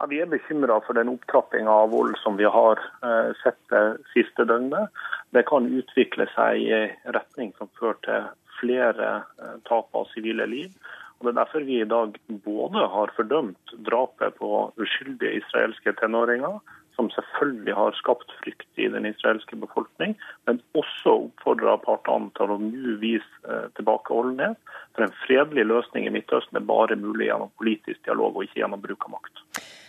[0.00, 3.82] Ja, vi er bekymra for den opptrappinga av vold som vi har uh, sett det
[4.14, 4.88] siste døgnet.
[5.36, 6.78] Det kan utvikle seg i
[7.12, 8.30] retning som fører til
[8.62, 10.70] flere uh, tap av sivile liv.
[11.18, 16.56] Og Det er derfor vi i dag både har fordømt drapet på uskyldige israelske tenåringer,
[16.96, 20.16] som selvfølgelig har skapt frykt i den israelske befolkning,
[20.48, 24.56] men også oppfordra partene til å nå vise uh, tilbakeholdenhet.
[24.96, 28.80] For en fredelig løsning i Midtøsten er bare mulig gjennom politisk dialog og ikke gjennom
[28.88, 29.44] bruk av makt.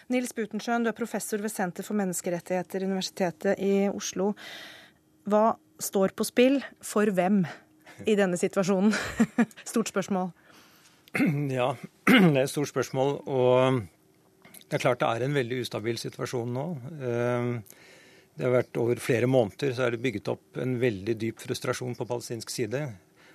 [0.10, 4.32] Nils Butensjøen, du er professor ved Senter for menneskerettigheter, Universitetet i Oslo.
[5.30, 7.44] Hva står på spill for hvem
[8.10, 8.96] i denne situasjonen?
[9.72, 10.32] Stort spørsmål.
[11.52, 11.74] Ja,
[12.08, 13.18] det er et stort spørsmål.
[13.28, 13.82] Og
[14.72, 16.66] det er klart det er en veldig ustabil situasjon nå.
[17.04, 17.56] Ehm,
[18.38, 21.98] det har vært Over flere måneder så er det bygget opp en veldig dyp frustrasjon
[22.00, 22.86] på palestinsk side.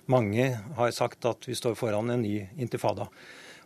[0.09, 3.05] Mange har sagt at vi står foran en ny intifada.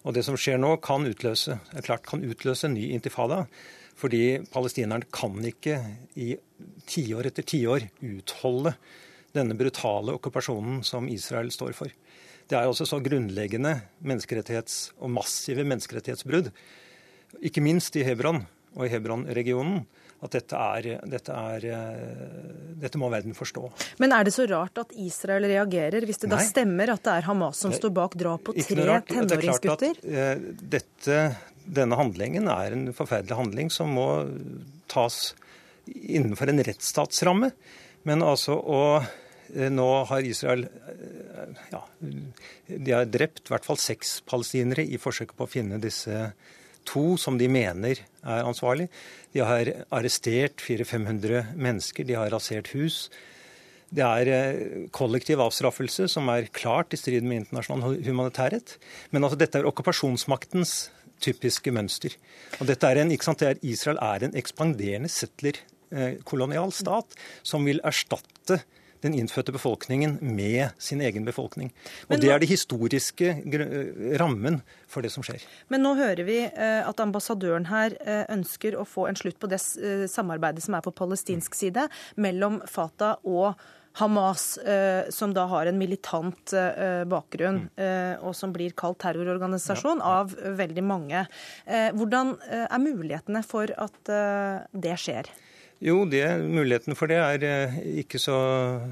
[0.02, 3.44] Og det som skjer nå, kan utløse, klart kan utløse en ny intifada.
[4.02, 5.78] Fordi palestinerne kan ikke
[6.18, 6.34] i
[6.90, 8.74] tiår etter tiår utholde
[9.36, 11.92] denne brutale okkupasjonen som Israel står for.
[12.50, 16.50] Det er også så grunnleggende menneskerettighets- og massive menneskerettighetsbrudd,
[17.40, 18.42] ikke minst i Hebron
[18.76, 19.86] og i Hebron-regionen,
[20.22, 23.64] at dette, er, dette, er, eh, dette, må verden forstå.
[24.04, 26.38] Men er det så rart at Israel reagerer, hvis det Nei.
[26.38, 29.98] da stemmer at det er Hamas som står bak drap på tre tenåringsgutter?
[30.06, 31.24] Eh, dette,
[31.66, 34.08] denne handlingen er en forferdelig handling som må
[34.92, 35.34] tas
[35.90, 37.50] innenfor en rettsstatsramme.
[38.06, 40.68] Men altså å eh, Nå har Israel
[41.74, 46.30] ja, de har drept i hvert fall seks palestinere i forsøket på å finne disse
[46.88, 48.88] to som de mener er ansvarlig.
[49.34, 53.06] De har arrestert 400-500 mennesker, de har rasert hus.
[53.92, 58.78] Det er eh, kollektiv avstraffelse som er klart i strid med internasjonal humanitærrett.
[59.12, 60.92] Men altså, dette er okkupasjonsmaktens
[61.22, 62.16] typiske mønster.
[62.60, 67.68] Og dette er en, ikke sant, er, Israel er en ekspanderende settler-kolonial eh, stat som
[67.68, 68.62] vil erstatte
[69.02, 71.74] den innfødte befolkningen med sin egen befolkning.
[72.08, 73.34] Og nå, Det er det historiske
[74.22, 75.44] rammen for det som skjer.
[75.74, 79.50] Men nå hører vi eh, at ambassadøren her eh, ønsker å få en slutt på
[79.52, 83.54] det eh, samarbeidet som er på palestinsk side mellom Fatah og
[84.00, 84.54] Hamas,
[85.12, 86.54] som da har en militant
[87.12, 88.22] bakgrunn, mm.
[88.24, 91.26] og som blir kalt terrororganisasjon av veldig mange.
[91.68, 94.14] Hvordan er mulighetene for at
[94.72, 95.28] det skjer?
[95.82, 98.36] Jo, det, muligheten for det er eh, ikke så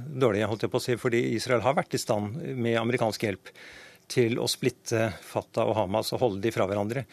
[0.09, 3.51] dårlig, holdt jeg på å si, fordi Israel har vært i stand med amerikansk hjelp
[4.09, 7.03] til å splitte Fatah og Hamas og holde de fra hverandre.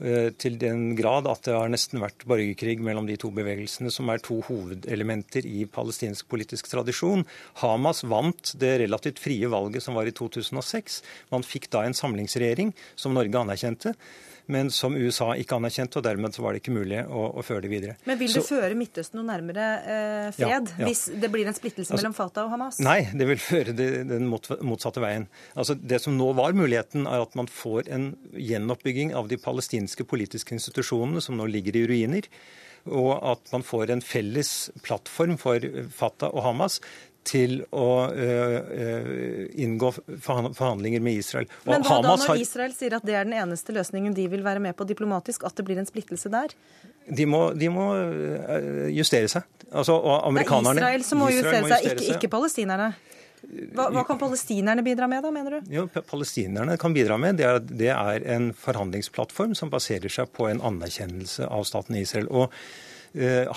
[0.00, 4.08] Eh, til den grad at det har nesten vært borgerkrig mellom de to bevegelsene, som
[4.08, 7.26] er to hovedelementer i palestinsk politisk tradisjon.
[7.60, 11.02] Hamas vant det relativt frie valget som var i 2006.
[11.36, 13.92] Man fikk da en samlingsregjering som Norge anerkjente
[14.46, 17.64] men som USA ikke anerkjente, og dermed så var det ikke mulig å, å føre
[17.66, 17.96] det videre.
[18.08, 20.86] Men vil det så, føre Midtøsten noe nærmere eh, fred, ja, ja.
[20.88, 22.80] hvis det blir en splittelse altså, mellom Fatah og Hamas?
[22.84, 25.28] Nei, det vil føre det, den motsatte veien.
[25.54, 30.06] Altså, det som nå var muligheten, er at man får en gjenoppbygging av de palestinske
[30.08, 32.30] politiske institusjonene som nå ligger i ruiner,
[32.88, 35.60] og at man får en felles plattform for
[35.92, 36.78] Fatah og Hamas
[37.26, 38.58] til å uh,
[39.60, 39.92] inngå
[40.24, 41.50] forhandlinger med Israel.
[41.66, 44.26] Og Men hva Hamas da når Israel sier at det er den eneste løsningen de
[44.32, 46.56] vil være med på diplomatisk, at det blir en splittelse der?
[47.10, 47.86] De må, de må
[48.94, 49.46] justere seg.
[49.70, 52.90] Altså, og amerikanerne Det er Israel som må Israel justere seg, ikke, ikke palestinerne.
[53.40, 55.72] Hva, hva, kan palestinerne bidra med, da, mener du?
[55.72, 60.50] Jo, palestinerne kan bidra med, det er, det er en forhandlingsplattform som baserer seg på
[60.50, 62.28] en anerkjennelse av staten Israel.
[62.28, 62.89] Og eh,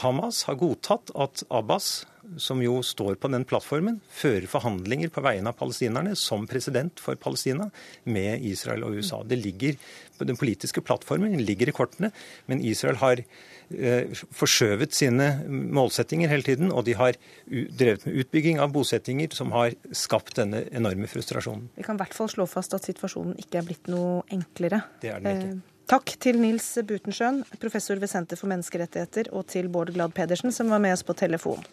[0.02, 2.06] Hamas har godtatt at Abbas,
[2.42, 7.20] som jo står på den plattformen, fører forhandlinger på vegne av palestinerne som president for
[7.20, 7.68] Palestina
[8.04, 9.24] med Israel og USA.
[9.24, 9.78] Det ligger,
[10.24, 12.12] Den politiske plattformen ligger i kortene,
[12.48, 17.18] men Israel har eh, forskjøvet sine målsettinger hele tiden, og de har
[17.50, 21.68] drevet med utbygging av bosettinger som har skapt denne enorme frustrasjonen.
[21.76, 24.86] Vi kan i hvert fall slå fast at situasjonen ikke er blitt noe enklere.
[25.02, 25.54] Det er den ikke.
[25.58, 30.52] Eh, takk til Nils Butensjøen, professor ved Senter for menneskerettigheter, og til Bård Glad Pedersen,
[30.52, 31.64] som var med oss på telefon.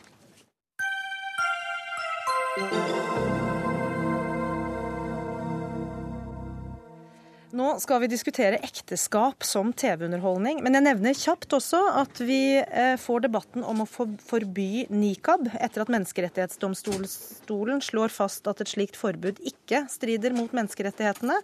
[7.51, 10.61] Nå skal vi diskutere ekteskap som TV-underholdning.
[10.63, 15.83] Men jeg nevner kjapt også at vi eh, får debatten om å forby nikab etter
[15.83, 21.41] at Menneskerettighetsdomstolen slår fast at et slikt forbud ikke strider mot menneskerettighetene.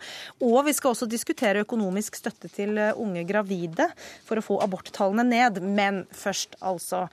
[0.47, 3.91] Og vi skal også diskutere økonomisk støtte til eh, unge gravide
[4.29, 5.59] for å få aborttallene ned.
[5.67, 7.09] Men først, altså.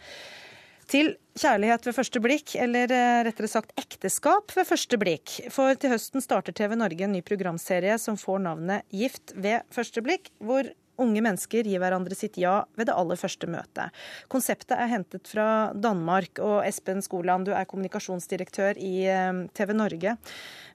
[0.93, 5.39] Til kjærlighet ved første blikk, eller eh, rettere sagt ekteskap ved første blikk.
[5.49, 10.03] For til høsten starter TV Norge en ny programserie som får navnet Gift ved første
[10.05, 10.69] blikk, hvor
[11.01, 14.03] unge mennesker gir hverandre sitt ja ved det aller første møtet.
[14.29, 20.13] Konseptet er hentet fra Danmark, og Espen Skoland, du er kommunikasjonsdirektør i eh, TV Norge.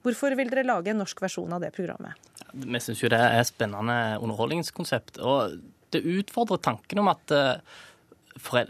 [0.03, 2.19] Hvorfor vil dere lage en norsk versjon av det programmet?
[2.59, 5.23] Vi syns jo det er spennende underholdningskonsept.
[5.23, 5.61] Og
[5.95, 7.79] det utfordrer tanken om at uh,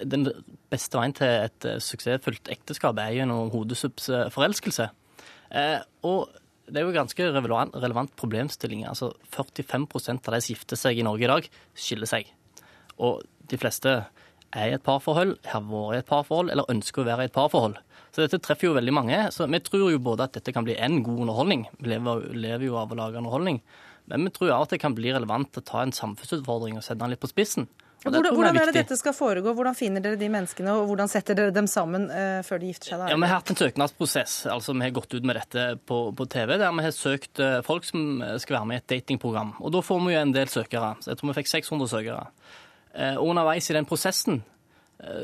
[0.05, 0.29] den
[0.73, 4.89] beste veien til et eh, suksessfullt ekteskap er gjennom hodesuppsforelskelse.
[5.57, 6.29] Eh, og
[6.69, 8.85] det er jo ganske relevant, problemstilling.
[8.89, 12.31] Altså 45% av de som gifter seg i Norge i dag, skiller seg.
[13.01, 13.95] Og de fleste
[14.49, 17.37] er i et parforhold, har vært i et parforhold eller ønsker å være i et
[17.37, 17.77] parforhold.
[18.13, 19.19] Så dette treffer jo veldig mange.
[19.35, 22.69] Så vi tror jo både at dette kan bli en god underholdning, vi lever, lever
[22.69, 23.61] jo av å lage underholdning,
[24.09, 27.03] men vi tror også at det kan bli relevant å ta en samfunnsutfordring og sette
[27.03, 27.69] den litt på spissen.
[28.05, 29.53] Hvordan, hvordan, er det dette skal foregå?
[29.59, 32.93] Hvordan finner dere de menneskene, og hvordan setter dere dem sammen uh, før de gifter
[32.93, 33.03] seg?
[33.11, 34.37] Ja, Vi har hatt en søknadsprosess.
[34.53, 37.59] altså Vi har gått ut med dette på, på TV, der vi har søkt uh,
[37.67, 39.57] folk som skal være med i et datingprogram.
[39.59, 40.95] Og Da får vi jo en del søkere.
[41.03, 42.25] Så jeg tror vi fikk 600 søkere.
[42.95, 44.45] Uh, og underveis i den prosessen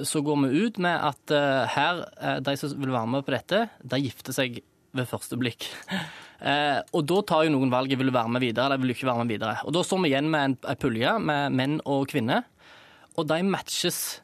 [0.06, 1.32] så går vi ut med at
[1.74, 2.04] her,
[2.46, 4.60] de som vil være med på dette, de gifter seg
[4.94, 5.66] ved første blikk.
[6.44, 8.92] Eh, og da tar jo noen valget vil du være med videre eller vil du
[8.92, 9.52] ikke være med videre.
[9.64, 12.42] Og da står vi igjen med en, en pulje med menn og kvinner
[13.14, 14.20] og de matches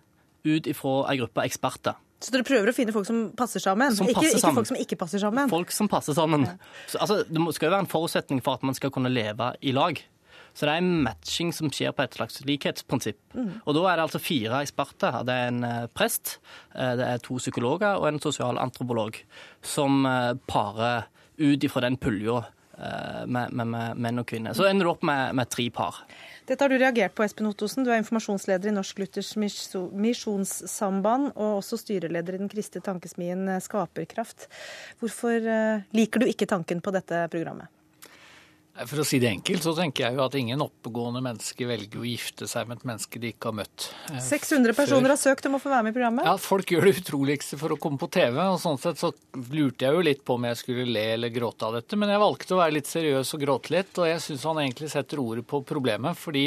[0.46, 1.98] ut ifra ei gruppe eksperter.
[2.20, 3.94] Så dere prøver å finne folk som passer sammen?
[3.96, 5.48] Som passer ikke, ikke folk som ikke passer sammen?
[5.52, 6.44] Folk som passer sammen.
[6.44, 6.56] Ja.
[6.84, 9.72] Så, altså, det skal jo være en forutsetning for at man skal kunne leve i
[9.72, 10.02] lag.
[10.52, 13.20] Så det er en matching som skjer på et slags likhetsprinsipp.
[13.32, 13.50] Mm.
[13.62, 15.20] Og da er det altså fire eksperter.
[15.24, 16.38] Det er en eh, prest,
[16.74, 19.16] eh, det er to psykologer og en sosialantropolog
[19.64, 21.06] som eh, parer
[21.40, 22.42] ut ifra den pulja
[23.26, 24.56] med, med, med, menn og kvinner.
[24.56, 26.02] Så ender du opp med, med tre par.
[26.50, 27.84] Dette har du reagert på, Espen Ottosen.
[27.86, 34.48] Du er informasjonsleder i Norsk Luthers Misjonssamband, og også styreleder i den kristne tankesmien Skaperkraft.
[34.98, 37.70] Hvorfor eh, liker du ikke tanken på dette programmet?
[38.86, 42.06] For å si det enkelt, så tenker jeg jo at ingen oppegående mennesker velger å
[42.06, 43.88] gifte seg med et menneske de ikke har møtt.
[44.24, 46.28] 600 eh, personer har søkt om å få være med i programmet?
[46.28, 48.38] Ja, folk gjør det utroligste for å komme på TV.
[48.40, 49.10] og Sånn sett så
[49.50, 52.22] lurte jeg jo litt på om jeg skulle le eller gråte av dette, men jeg
[52.22, 53.92] valgte å være litt seriøs og gråte litt.
[53.98, 56.46] Og jeg syns han egentlig setter ordet på problemet, fordi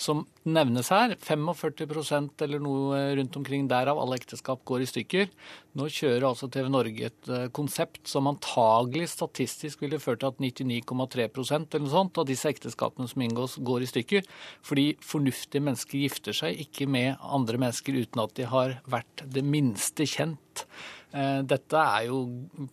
[0.00, 5.30] som nevnes her, 45% eller noe rundt omkring der av alle ekteskap går i stykker.
[5.74, 10.42] Nå kjører altså TV Norge et eh, konsept som antagelig statistisk ville ført til at
[10.42, 11.26] 99,3
[11.72, 14.26] eller noe sånt av disse ekteskapene som inngås, går i stykker.
[14.66, 19.44] Fordi fornuftige mennesker gifter seg ikke med andre mennesker uten at de har vært det
[19.46, 20.66] minste kjent.
[21.14, 22.24] Eh, dette er jo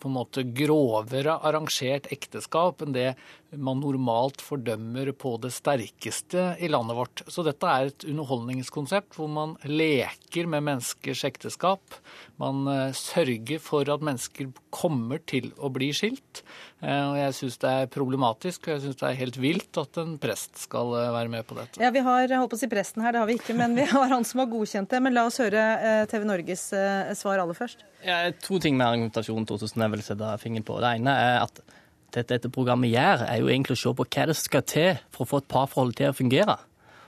[0.01, 3.11] på en måte grovere arrangert ekteskap enn det
[3.59, 7.23] man normalt fordømmer på det sterkeste i landet vårt.
[7.27, 11.97] Så dette er et underholdningskonsept hvor man leker med menneskers ekteskap.
[12.39, 16.43] Man eh, sørger for at mennesker kommer til å bli skilt.
[16.79, 19.99] Eh, og jeg syns det er problematisk, og jeg syns det er helt vilt at
[19.99, 21.83] en prest skal være med på dette.
[21.83, 23.89] Ja, Vi har holdt på å si presten her, det har vi ikke, men vi
[23.91, 25.03] har han som har godkjent det.
[25.03, 26.69] Men la oss høre TV Norges
[27.19, 27.83] svar aller først.
[28.05, 30.79] Ja, to ting med argumentasjonen 2000 jeg vil sette fingeren på.
[30.81, 31.61] Det ene er at
[32.11, 35.25] dette, dette programmet gjør, er jo egentlig å se på hva det skal til for
[35.25, 36.57] å få et parforhold til å fungere.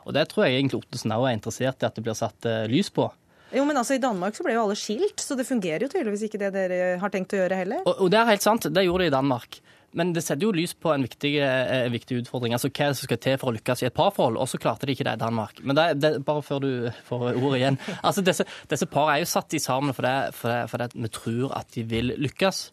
[0.04, 2.66] Og det tror jeg egentlig Ottesen òg er interessert i at det blir satt eh,
[2.72, 3.08] lys på.
[3.54, 6.26] Jo, men altså I Danmark så ble jo alle skilt, så det fungerer jo tydeligvis
[6.28, 7.86] ikke det dere har tenkt å gjøre heller.
[7.86, 9.60] Og, og det er helt sant, det gjorde de i Danmark.
[9.94, 12.56] Men det setter jo lys på en viktig, eh, viktig utfordring.
[12.58, 14.96] Altså Hva som skal til for å lykkes i et parforhold, og så klarte de
[14.96, 15.62] ikke det i Danmark.
[15.62, 16.72] Men det, det, bare før du
[17.06, 17.80] får ordet igjen.
[18.04, 21.54] Altså Disse, disse parene er jo satt i sammen for det, for for vi tror
[21.60, 22.66] at de vil lykkes.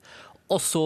[0.51, 0.85] Og så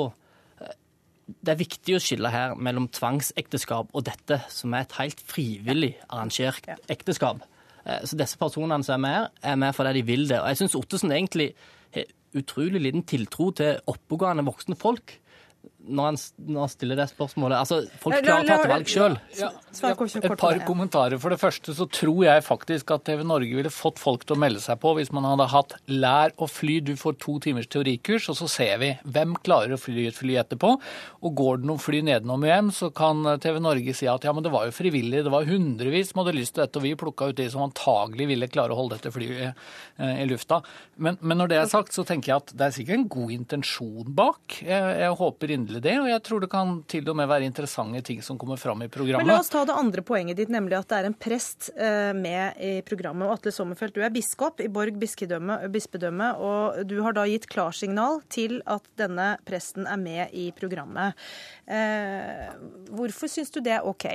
[1.24, 5.94] det er viktig å skille her mellom tvangsekteskap og dette, som er et helt frivillig
[6.08, 7.44] arrangert ekteskap.
[7.84, 10.40] Eh, så disse personene som er med, er med fordi de vil det.
[10.42, 11.52] Og jeg syns Ottesen egentlig
[11.94, 15.18] har utrolig liten tiltro til oppegående voksne folk
[15.84, 19.16] når han, når han, stiller det spørsmålet Altså, folk klarer å ta et valg sjøl.
[19.36, 21.18] Ja, et par kommentarer.
[21.20, 24.40] For det første så tror jeg faktisk at TV Norge ville fått folk til å
[24.40, 26.78] melde seg på hvis man hadde hatt lær å fly.
[26.84, 30.38] Du får to timers teorikurs, og så ser vi hvem klarer å fly et fly
[30.40, 30.72] etterpå.
[31.24, 34.46] Og går det noen fly nedenom hjem, så kan TV Norge si at ja, men
[34.46, 35.24] det var jo frivillig.
[35.26, 38.28] Det var hundrevis som hadde lyst til dette, og vi plukka ut de som antagelig
[38.32, 40.62] ville klare å holde dette flyet eh, i lufta.
[40.96, 43.36] Men, men, når det er sagt, så tenker jeg at det er sikkert en god
[43.36, 44.60] intensjon bak.
[44.62, 45.94] Jeg, jeg håper inderlig det.
[46.02, 48.90] Og jeg tror det kan til og med være interessante ting som kommer fram i
[48.92, 49.24] programmet.
[49.24, 52.10] Men La oss ta det andre poenget ditt, nemlig at det er en prest eh,
[52.16, 53.30] med i programmet.
[53.32, 58.60] Atle Sommerfelt, du er biskop i Borg bispedømme, og du har da gitt klarsignal til
[58.70, 61.18] at denne presten er med i programmet.
[61.66, 62.52] Eh,
[62.94, 64.10] hvorfor syns du det er OK?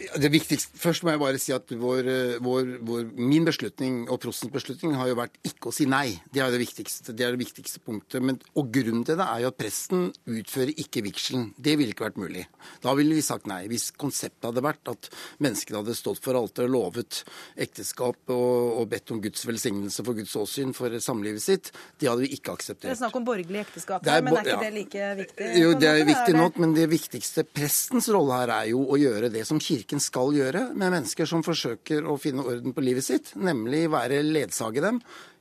[0.00, 2.06] Det viktigste, Først må jeg bare si at vår,
[2.40, 6.14] vår, vår, min beslutning og prostens beslutning har jo vært ikke å si nei.
[6.32, 8.24] Det er det viktigste, det er det viktigste punktet.
[8.24, 11.50] Men, og grunnen til det er jo at presten utfører ikke vigselen.
[11.60, 12.46] Det ville ikke vært mulig.
[12.84, 13.62] Da ville vi sagt nei.
[13.70, 15.10] Hvis konseptet hadde vært at
[15.44, 17.22] menneskene hadde stått for alteret, lovet
[17.60, 22.24] ekteskap og, og, bedt om Guds velsignelse for Guds åsyn for samlivet sitt, det hadde
[22.24, 22.88] vi ikke akseptert.
[22.88, 24.60] Det er snakk om borgerlig ekteskap her, men er ikke ja.
[24.62, 25.50] det like viktig?
[25.60, 29.32] Jo, det er viktig nok, men det viktigste prestens rolle her er jo å gjøre
[29.34, 33.02] det som kirken kirken skal gjøre med mennesker som forsøker å finne orden på livet
[33.02, 35.00] sitt, nemlig være ledsage dem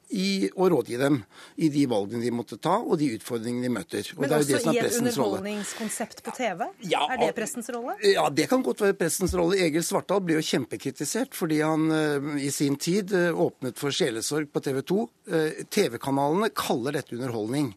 [0.10, 1.20] i å rådgi dem
[1.62, 4.10] i de valgene de måtte ta, og de utfordringene de møter.
[4.16, 6.66] Og Men også i et underholdningskonsept på TV?
[6.90, 7.94] Ja, er det pressens rolle?
[8.06, 9.60] Ja, det kan godt være pressens rolle.
[9.62, 14.50] Egil Svartdal blir jo kjempekritisert fordi han uh, i sin tid uh, åpnet for sjelesorg
[14.54, 15.00] på TV 2.
[15.30, 17.68] Uh, eh, TV-kanalene kaller dette underholdning.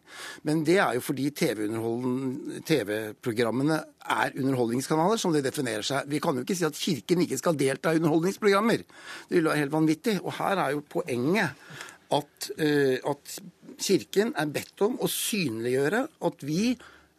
[0.47, 6.09] Men det er jo fordi TV-programmene TV er underholdningskanaler, som de definerer seg.
[6.11, 8.83] Vi kan jo ikke si at Kirken ikke skal delta i underholdningsprogrammer.
[9.29, 10.15] Det ville være helt vanvittig.
[10.23, 11.49] Og her er jo poenget
[12.13, 13.37] at, uh, at
[13.83, 16.73] Kirken er bedt om å synliggjøre at vi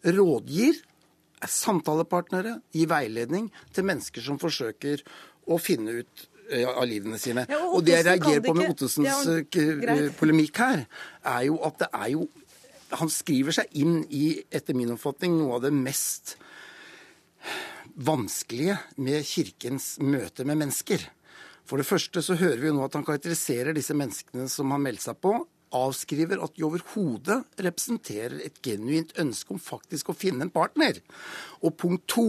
[0.04, 0.78] rådgir,
[1.44, 5.02] er samtalepartnere, gir veiledning til mennesker som forsøker
[5.50, 7.46] å finne ut uh, av livene sine.
[7.50, 10.86] Ja, og, og, det jeg reagerer på med Ottesens ja, uh, polemikk her,
[11.34, 12.30] er jo at det er jo
[12.94, 16.36] Han skriver seg inn i, etter min oppfatning, noe av det mest
[17.94, 21.02] vanskelige med Kirkens møte med mennesker.
[21.64, 24.82] For det første så hører vi jo nå at han karakteriserer disse menneskene som har
[24.84, 25.32] meldt seg på,
[25.74, 31.00] avskriver at de overhodet representerer et genuint ønske om faktisk å finne en partner.
[31.64, 32.28] Og punkt to.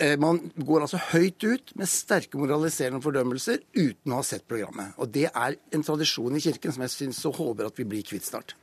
[0.00, 4.94] Eh, man går altså høyt ut med sterke moraliserende fordømmelser uten å ha sett programmet.
[4.96, 8.06] Og Det er en tradisjon i Kirken som jeg syns og håper at vi blir
[8.06, 8.56] kvitt snart.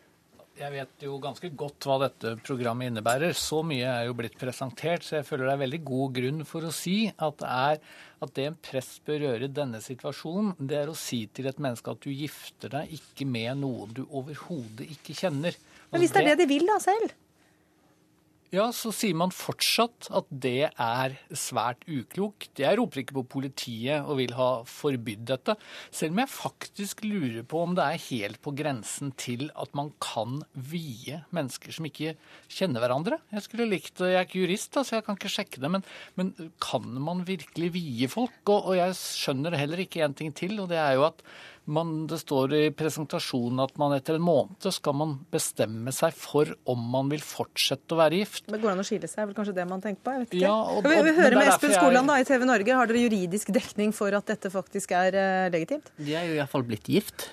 [0.60, 3.32] Jeg vet jo ganske godt hva dette programmet innebærer.
[3.38, 6.68] Så mye er jo blitt presentert, så jeg føler det er veldig god grunn for
[6.68, 7.80] å si at det, er,
[8.26, 11.64] at det en prest bør gjøre i denne situasjonen, det er å si til et
[11.64, 15.56] menneske at du gifter deg ikke med noen du overhodet ikke kjenner.
[15.94, 17.16] Men hvis det er det de vil da selv?
[18.50, 22.50] Ja, så sier man fortsatt at det er svært uklokt.
[22.58, 25.54] Jeg roper ikke på politiet og vil ha forbydd dette,
[25.94, 29.92] selv om jeg faktisk lurer på om det er helt på grensen til at man
[30.02, 32.16] kan vie mennesker som ikke
[32.50, 33.20] kjenner hverandre.
[33.36, 35.86] Jeg skulle likt, jeg er ikke jurist, så jeg kan ikke sjekke det, men,
[36.18, 38.42] men kan man virkelig vie folk?
[38.50, 41.22] Og, og jeg skjønner heller ikke en ting til, og det er jo at
[41.70, 46.50] man, det står i presentasjonen at man etter en måned skal man bestemme seg for
[46.70, 48.48] om man vil fortsette å være gift.
[48.50, 50.16] Men går det an å skille seg, er vel kanskje det man tenker på?
[50.16, 50.44] Jeg vet ikke.
[50.44, 52.78] Ja, og, og, vi, vi hører med Espen Skoland da, i TV Norge.
[52.82, 55.92] Har dere juridisk dekning for at dette faktisk er uh, legitimt?
[56.00, 57.30] De er jo iallfall blitt gift.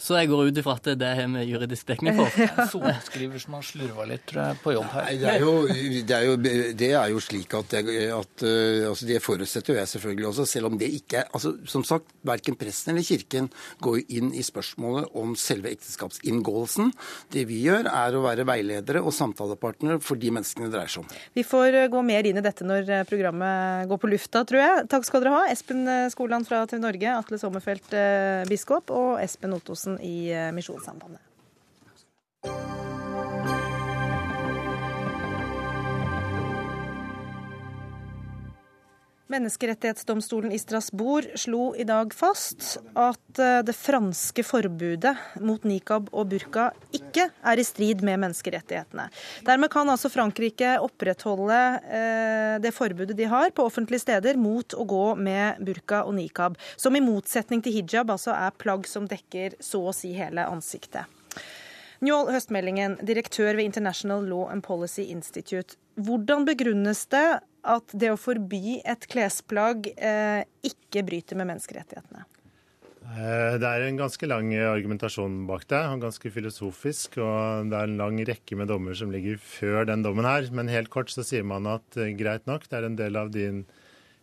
[0.00, 2.28] Så jeg går ut ifra at det har vi juridisk dekning for.
[2.40, 2.64] Ja.
[2.70, 5.04] Sorenskriver som har slurva litt tror jeg, på jobb her.
[5.06, 8.44] Nei, det, er jo, det, er jo, det, er jo, slik at, det, at
[8.88, 12.10] altså Det forutsetter jo jeg selvfølgelig også, selv om det ikke er altså Som sagt,
[12.26, 13.50] verken presten eller kirken
[13.84, 16.92] går inn i spørsmålet om selve ekteskapsinngåelsen.
[17.32, 21.04] Det vi gjør, er å være veiledere og samtalepartnere for de menneskene det dreier seg
[21.04, 21.12] om.
[21.36, 24.62] Vi får eh, gå mer inn i dette når eh, programmet går på lufta, tror
[24.62, 24.86] jeg.
[24.92, 27.96] Takk skal dere ha, Espen eh, Skoland fra TV Norge, Atle Sommerfelt,
[28.50, 31.20] biskop, og Espen Ottosen Johansen i eh, Misjonssambandet.
[39.30, 46.32] Menneskerettighetsdomstolen i Strasbourg slo i dag fast at eh, det franske forbudet mot nikab og
[46.32, 46.64] burka
[46.96, 49.06] ikke er i strid med menneskerettighetene.
[49.46, 54.86] Dermed kan altså Frankrike opprettholde eh, det forbudet de har på offentlige steder mot å
[54.90, 59.60] gå med burka og nikab, som i motsetning til hijab altså er plagg som dekker
[59.62, 61.06] så å si hele ansiktet.
[62.00, 65.76] Njål Høstmeldingen, direktør ved International Law and Policy Institute.
[66.00, 72.26] Hvordan begrunnes det at det å forby et klesplagg eh, ikke bryter med menneskerettighetene?
[73.10, 77.18] Eh, det er en ganske lang argumentasjon bak det, og ganske filosofisk.
[77.18, 80.46] Og det er en lang rekke med dommer som ligger før den dommen her.
[80.54, 83.32] Men helt kort så sier man at eh, greit nok, det er en del av
[83.34, 83.64] din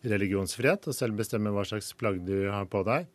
[0.08, 3.08] religionsfrihet å selv bestemme hva slags plagg du har på deg.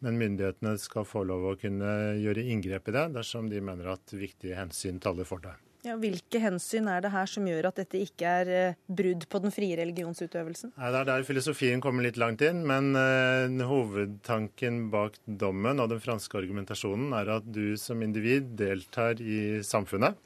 [0.00, 4.14] Men myndighetene skal få lov å kunne gjøre inngrep i det dersom de mener at
[4.16, 5.58] viktige hensyn taler for det.
[5.86, 9.40] Ja, hvilke hensyn er det her som gjør at dette ikke er eh, brudd på
[9.40, 10.74] den frie religionsutøvelsen?
[10.76, 15.88] Nei, Det er der filosofien kommer litt langt inn, men uh, hovedtanken bak dommen og
[15.94, 20.20] den franske argumentasjonen er at du som individ deltar i samfunnet.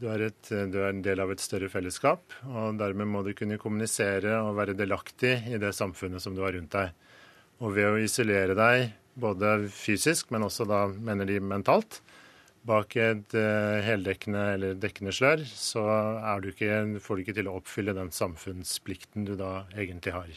[0.00, 3.34] Du er, et, du er, en del av et større fellesskap, og dermed må du
[3.36, 6.94] kunne kommunisere og være delaktig i det samfunnet som du har rundt deg.
[7.60, 12.00] Og ved å isolere deg både fysisk, men også da mener de mentalt,
[12.68, 15.82] bak et uh, heldekkende eller dekkende slør, så
[16.42, 20.32] du ikke, får du ikke til å oppfylle den samfunnsplikten du da egentlig har.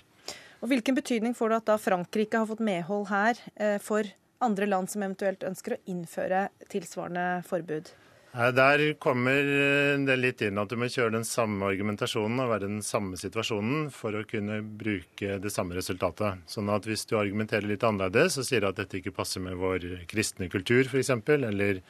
[0.63, 4.07] Og Hvilken betydning får det at da Frankrike har fått medhold her uh, for
[4.43, 7.91] andre land som eventuelt ønsker å innføre tilsvarende forbud?
[8.33, 9.45] Der kommer
[10.07, 13.19] det litt inn at du må kjøre den samme argumentasjonen og være i den samme
[13.21, 16.41] situasjonen for å kunne bruke det samme resultatet.
[16.49, 19.85] Sånn at hvis du argumenterer litt annerledes og sier at dette ikke passer med vår
[20.09, 21.83] kristne kultur f.eks., eller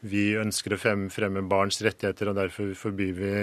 [0.00, 3.34] vi ønsker å fremme barns rettigheter og derfor forbyr vi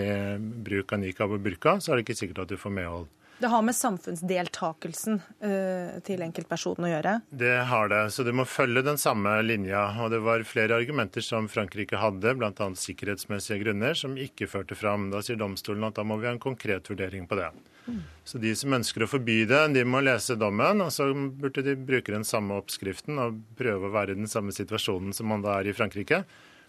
[0.65, 3.13] bruk av nikab og burka, så er det ikke sikkert at du får medhold.
[3.39, 7.11] Det har med samfunnsdeltakelsen uh, til enkeltpersonen å gjøre?
[7.29, 7.99] Det har det.
[8.15, 9.83] Så du må følge den samme linja.
[10.01, 12.69] Og det var flere argumenter som Frankrike hadde, bl.a.
[12.81, 15.11] sikkerhetsmessige grunner, som ikke førte fram.
[15.13, 17.51] Da sier domstolen at da må vi ha en konkret vurdering på det.
[17.85, 18.01] Mm.
[18.25, 21.77] Så de som ønsker å forby det, de må lese dommen, og så burde de
[21.77, 25.59] bruke den samme oppskriften og prøve å være i den samme situasjonen som man da
[25.59, 26.23] er i Frankrike,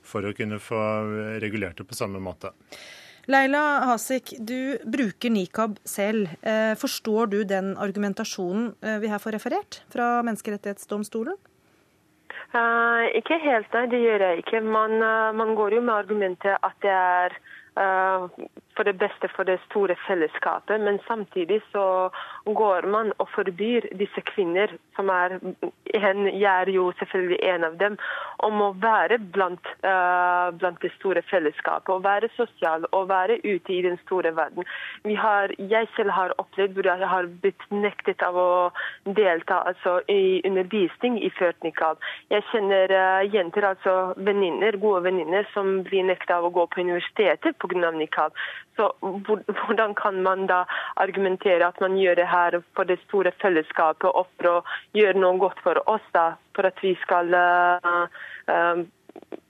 [0.09, 0.81] for å kunne få
[1.43, 2.55] regulert det på samme måte.
[3.29, 6.31] Leila Hasik, du bruker nikab selv.
[6.41, 11.37] Eh, forstår du den argumentasjonen eh, vi her får referert fra Menneskerettighetsdomstolen?
[12.57, 13.85] Uh, ikke helt, nei.
[13.93, 14.63] Det gjør jeg ikke.
[14.65, 17.35] Man, uh, man går jo med argumentet at det er
[17.77, 18.25] uh,
[18.73, 20.81] for det beste for det store fellesskapet.
[20.81, 22.09] Men samtidig så
[22.55, 25.39] går man og forbyr disse kvinner, som er
[25.95, 27.97] Jeg er jo selvfølgelig en av dem,
[28.45, 31.89] om å være blant, uh, blant det store fellesskapet.
[31.89, 34.65] Å være sosial og være ute i den store verden.
[35.19, 38.51] Har, jeg selv har opplevd hvor jeg har blitt nektet av å
[39.05, 41.33] delta altså, i undervisning i
[41.65, 41.99] nikab.
[42.31, 46.81] Jeg kjenner uh, jenter, altså venninner, gode venninner, som blir nekta av å gå på
[46.81, 47.91] universitetet pga.
[47.91, 48.33] nikab.
[48.77, 50.65] Så hvordan kan man da
[50.97, 52.38] argumentere at man gjør det her
[52.77, 54.59] for det store fellesskapet og for å
[54.99, 58.07] gjøre noe godt for oss, da, for at vi skal uh,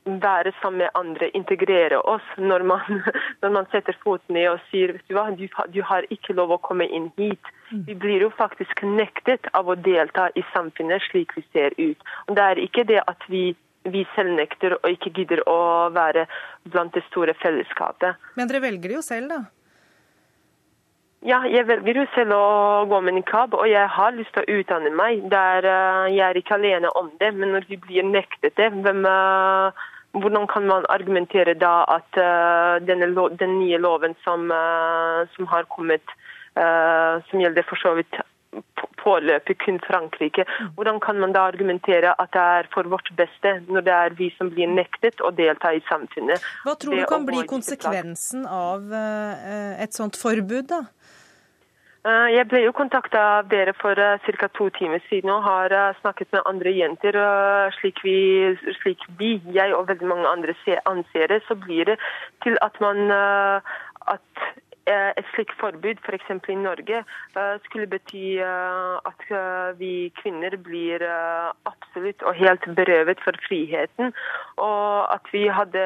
[0.09, 2.25] være sammen med andre, integrere oss.
[2.39, 3.03] Når man,
[3.43, 6.63] når man setter foten ned og sier du hva, du, du, har ikke lov å
[6.65, 7.53] komme inn hit.
[7.71, 7.85] Mm.
[7.89, 12.13] Vi blir jo faktisk nektet av å delta i samfunnet slik vi ser ut.
[12.29, 13.51] Og Det er ikke det at vi
[13.89, 15.61] vi selv nekter og ikke gidder å
[15.95, 16.27] være
[16.69, 18.19] blant det store fellesskapet.
[18.37, 19.39] Men dere velger det jo selv, da?
[21.27, 24.61] Ja, jeg velger jo selv å gå med nikab, og jeg har lyst til å
[24.61, 25.25] utdanne meg.
[25.33, 29.03] Der, uh, jeg er ikke alene om det, men når vi blir nektet det, hvem,
[29.03, 29.75] uh,
[30.15, 33.11] hvordan kan man argumentere da at uh, denne,
[33.41, 34.47] den nye loven som,
[35.35, 36.17] som har kommet,
[36.59, 38.17] som gjelder for så vidt
[38.99, 40.45] påløpet kun Frankrike.
[40.75, 44.31] Hvordan kan man da argumentere at det er for vårt beste, når det er vi
[44.39, 46.45] som blir nektet å delta i samfunnet?
[46.67, 50.83] Hva tror du kan bli konsekvensen av eh, et sånt forbud, da?
[52.09, 54.49] Eh, jeg ble jo kontakta av dere for eh, ca.
[54.57, 57.19] to timer siden og har snakket med andre jenter.
[57.81, 58.19] Slik vi,
[58.81, 60.55] slik vi, jeg og veldig mange andre
[60.87, 61.99] anser det, så blir det
[62.45, 66.29] til at man at Eh, et slikt forbud, f.eks.
[66.49, 67.03] i Norge,
[67.37, 69.25] eh, skulle bety eh, at
[69.79, 71.03] vi kvinner blir
[71.69, 74.13] absolutt og helt berøvet for friheten.
[74.57, 75.85] Og at vi hadde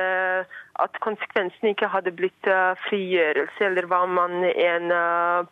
[0.82, 2.48] at konsekvensen ikke hadde blitt
[2.86, 4.94] frigjørelse, eller hva man en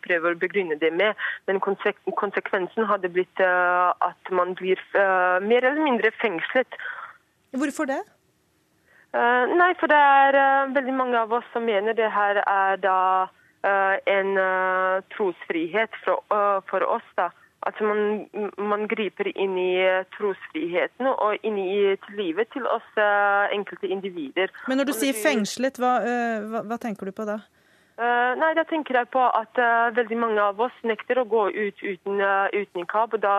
[0.01, 1.19] prøver å begrunne det med.
[1.47, 4.81] Men konsekvensen hadde blitt at man blir
[5.45, 6.79] mer eller mindre fengslet.
[7.53, 8.01] Hvorfor det?
[9.11, 12.97] nei, for det er veldig mange av oss som mener det her er da
[13.27, 17.07] eh, en eh, trosfrihet for, eh, oss.
[17.15, 17.29] da.
[17.61, 18.25] At man,
[18.57, 24.49] man griper inn i eh, trosfriheten og inn i livet til oss eh, enkelte individer.
[24.67, 27.37] Men når du sier fengslet, hva, eh, hva, hva tenker du på da?
[28.01, 31.41] Eh, nei, da tenker jeg på at uh, veldig mange av oss nekter å gå
[31.53, 33.13] ut uten, uh, uten nikab.
[33.13, 33.33] og da,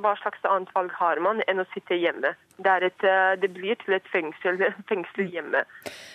[0.00, 2.30] Hva slags annet valg har man enn å sitte hjemme?
[2.56, 5.60] Det, et, uh, det blir til et fengsel, fengsel hjemme.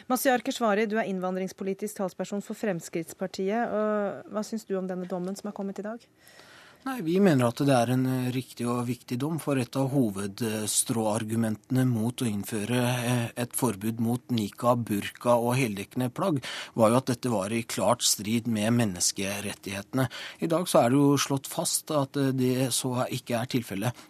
[0.10, 3.78] Mazyar Keshvari, du er innvandringspolitisk talsperson for Fremskrittspartiet.
[4.34, 6.02] Hva syns du om denne dommen som er kommet i dag?
[6.84, 9.88] Nei, Vi mener at det er en eh, riktig og viktig dom, for et av
[9.94, 16.42] hovedstråargumentene mot å innføre eh, et forbud mot nikab, burka og heldekkende plagg,
[16.76, 20.10] var jo at dette var i klart strid med menneskerettighetene.
[20.44, 24.04] I dag så er det jo slått fast at eh, det så ikke er tilfellet.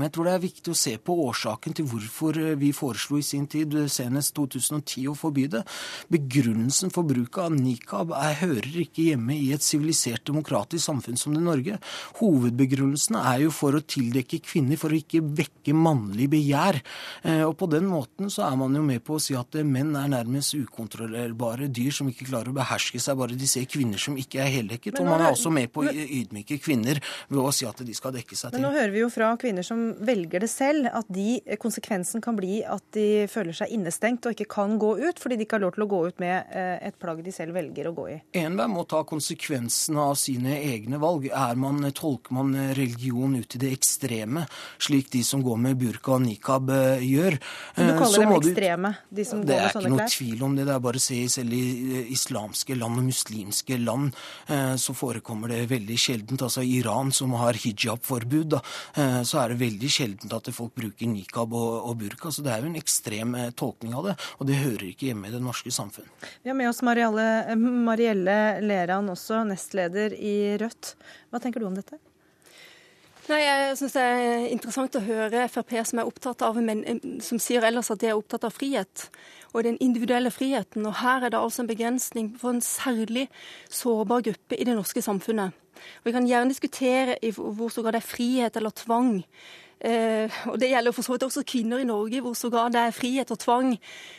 [0.00, 3.18] Men jeg tror det er viktig å se på årsaken til hvorfor eh, vi foreslo
[3.20, 5.60] i sin tid, senest 2010, å forby det.
[6.08, 11.36] Begrunnelsen for bruk av nikab er, hører ikke hjemme i et sivilisert, demokratisk samfunn som
[11.36, 11.76] det Norge.
[12.22, 16.80] Hovedbegrunnelsen er jo for å tildekke kvinner, for å ikke vekke mannlig begjær.
[17.24, 19.66] Eh, Og på den måten så er man jo med på å si at eh,
[19.66, 24.00] menn er nærmest ukontrollerbare dyr som ikke klarer å beherske seg, bare de ser kvinner
[24.00, 25.00] som ikke er heldekket.
[25.02, 28.14] Og man er også med på å ydmyke kvinner ved å si at de skal
[28.16, 28.60] dekke seg til.
[28.60, 32.38] Men nå hører vi jo fra kvinner som velger det selv, at de, konsekvensen kan
[32.38, 35.64] bli at de føler seg innestengt og ikke kan gå ut, fordi de ikke har
[35.64, 38.16] lov til å gå ut med eh, et plagg de selv velger å gå i.
[38.40, 41.28] Enhver må ta konsekvensene av sine egne valg.
[41.30, 44.46] Er man, tolker man religion ut i det ekstreme,
[44.80, 47.38] slik de som går med burka og nikab eh, gjør?
[47.76, 49.70] Men du eh, kaller dem ekstreme, de som går med sånne klær?
[49.70, 50.68] Det er ikke noe tvil om det.
[50.68, 51.64] Det er bare å se selv i
[52.00, 54.10] eh, islamske land og muslimske land
[54.50, 56.44] eh, så forekommer det veldig sjeldent.
[56.46, 61.54] Altså Iran, som har hijab-forbud, eh, så er det veldig sjeldent at folk bruker nikab
[61.56, 62.28] og, og burka.
[62.34, 65.30] Så det er jo en ekstrem eh, tolkning av det, og det hører ikke hjemme
[65.30, 66.10] i det norske samfunn.
[66.42, 70.94] Vi har med oss Marielle, eh, Marielle Leran også, nestleder i Rødt.
[71.30, 72.00] Hva tenker du om dette?
[73.30, 76.82] Nei, Jeg synes det er interessant å høre Frp som er opptatt av, men
[77.22, 79.06] som sier ellers at de er opptatt av frihet.
[79.54, 80.86] Og den individuelle friheten.
[80.88, 83.28] Og her er det altså en begrensning for en særlig
[83.70, 85.54] sårbar gruppe i det norske samfunnet.
[86.00, 89.12] Og Vi kan gjerne diskutere i hvor stor grad det er frihet eller tvang.
[89.80, 92.92] Eh, og Det gjelder for så vidt også kvinner i Norge, hvor sågar det er
[92.92, 93.78] frihet og tvang.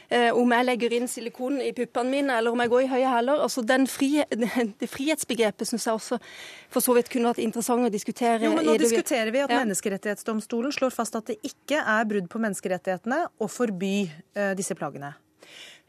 [0.10, 3.12] Eh, om jeg legger inn silikon i puppene mine, eller om jeg går i høye
[3.14, 3.44] hæler.
[3.46, 3.86] Altså den
[4.82, 6.20] det frihetsbegrepet syns jeg også
[6.70, 8.42] for så vidt kunne vært interessant å diskutere.
[8.44, 9.62] Jo, men Nå diskuterer vi at Ja.
[9.62, 15.14] Menneskerettighetsdomstolen slår fast at det ikke er brudd på menneskerettighetene å forby eh, disse plaggene.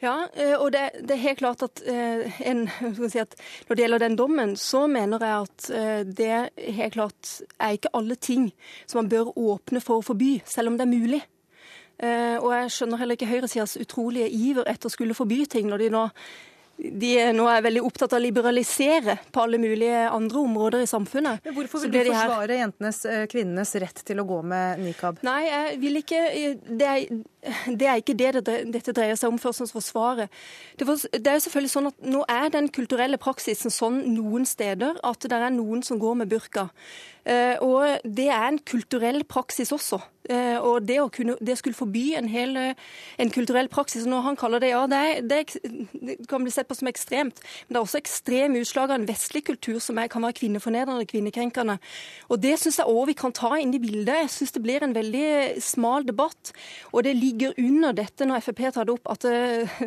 [0.02, 2.64] Ja, eh, og det, det er helt klart at, eh, en,
[3.12, 3.36] si at
[3.68, 6.32] når det gjelder den dommen, så mener jeg at eh, det
[6.78, 8.48] helt klart er ikke alle ting
[8.82, 11.22] som man bør åpne for å forby, selv om det er mulig.
[12.02, 15.90] Og jeg skjønner heller ikke høyresidas utrolige iver etter å skulle forby ting, når de
[15.92, 16.00] nå
[16.82, 21.44] de nå er veldig opptatt av å liberalisere på alle mulige andre områder i samfunnet.
[21.44, 22.98] Men Hvorfor vil du her- forsvare jentenes,
[23.30, 25.20] kvinnenes rett til å gå med nikab?
[25.22, 26.22] Nei, jeg vil ikke
[26.80, 26.90] Det
[27.80, 30.28] det er ikke det, det dette dreier seg om, først og fremst forsvare.
[30.78, 35.26] Det, er jo selvfølgelig sånn at Nå er den kulturelle praksisen sånn noen steder at
[35.26, 36.68] det er noen som går med burka.
[37.22, 40.00] Eh, og det er en kulturell praksis også.
[40.30, 42.78] Eh, og det å kunne, det skulle forby en hel eh,
[43.18, 46.68] en kulturell praksis Når han kaller det ja, det, er, det, er, kan bli sett
[46.70, 47.38] på som ekstremt.
[47.66, 51.06] Men det er også ekstreme utslag av en vestlig kultur som er, kan være kvinnefornedrende,
[51.10, 51.78] kvinnekrenkende.
[52.30, 54.24] Og det syns jeg òg vi kan ta inn i bildet.
[54.24, 56.54] Jeg syns det blir en veldig smal debatt.
[56.90, 59.82] Og det ligger under dette, når Frp tar det opp, at eh,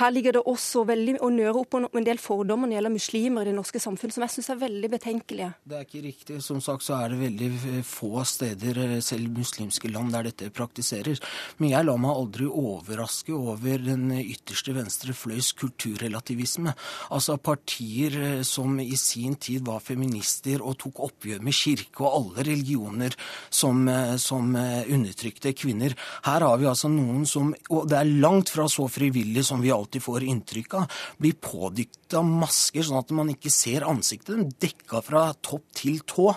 [0.00, 2.94] her ligger det også veldig å nøre opp om en del fordommer når det gjelder
[2.96, 5.50] muslimer i det norske samfunn, som jeg syns er veldig betenkelige.
[5.64, 6.40] Det er ikke riktig.
[6.44, 11.22] Som sagt så er det veldig få steder, eh, selv muslimske land, der dette praktiseres.
[11.58, 16.74] Men jeg lar meg aldri overraske over den ytterste venstre fløys kulturrelativisme.
[17.12, 22.12] Altså partier eh, som i sin tid var feminister og tok oppgjør med kirke og
[22.12, 23.16] alle religioner
[23.50, 25.96] som, eh, som eh, undertrykte kvinner.
[26.26, 29.72] Her har vi altså noen som, og det er langt fra så frivillig som vi
[29.74, 34.38] alltid får inntrykk av, blir pådykta masker sånn at man ikke ser ansiktet.
[34.38, 36.32] De dekka fra topp til tå.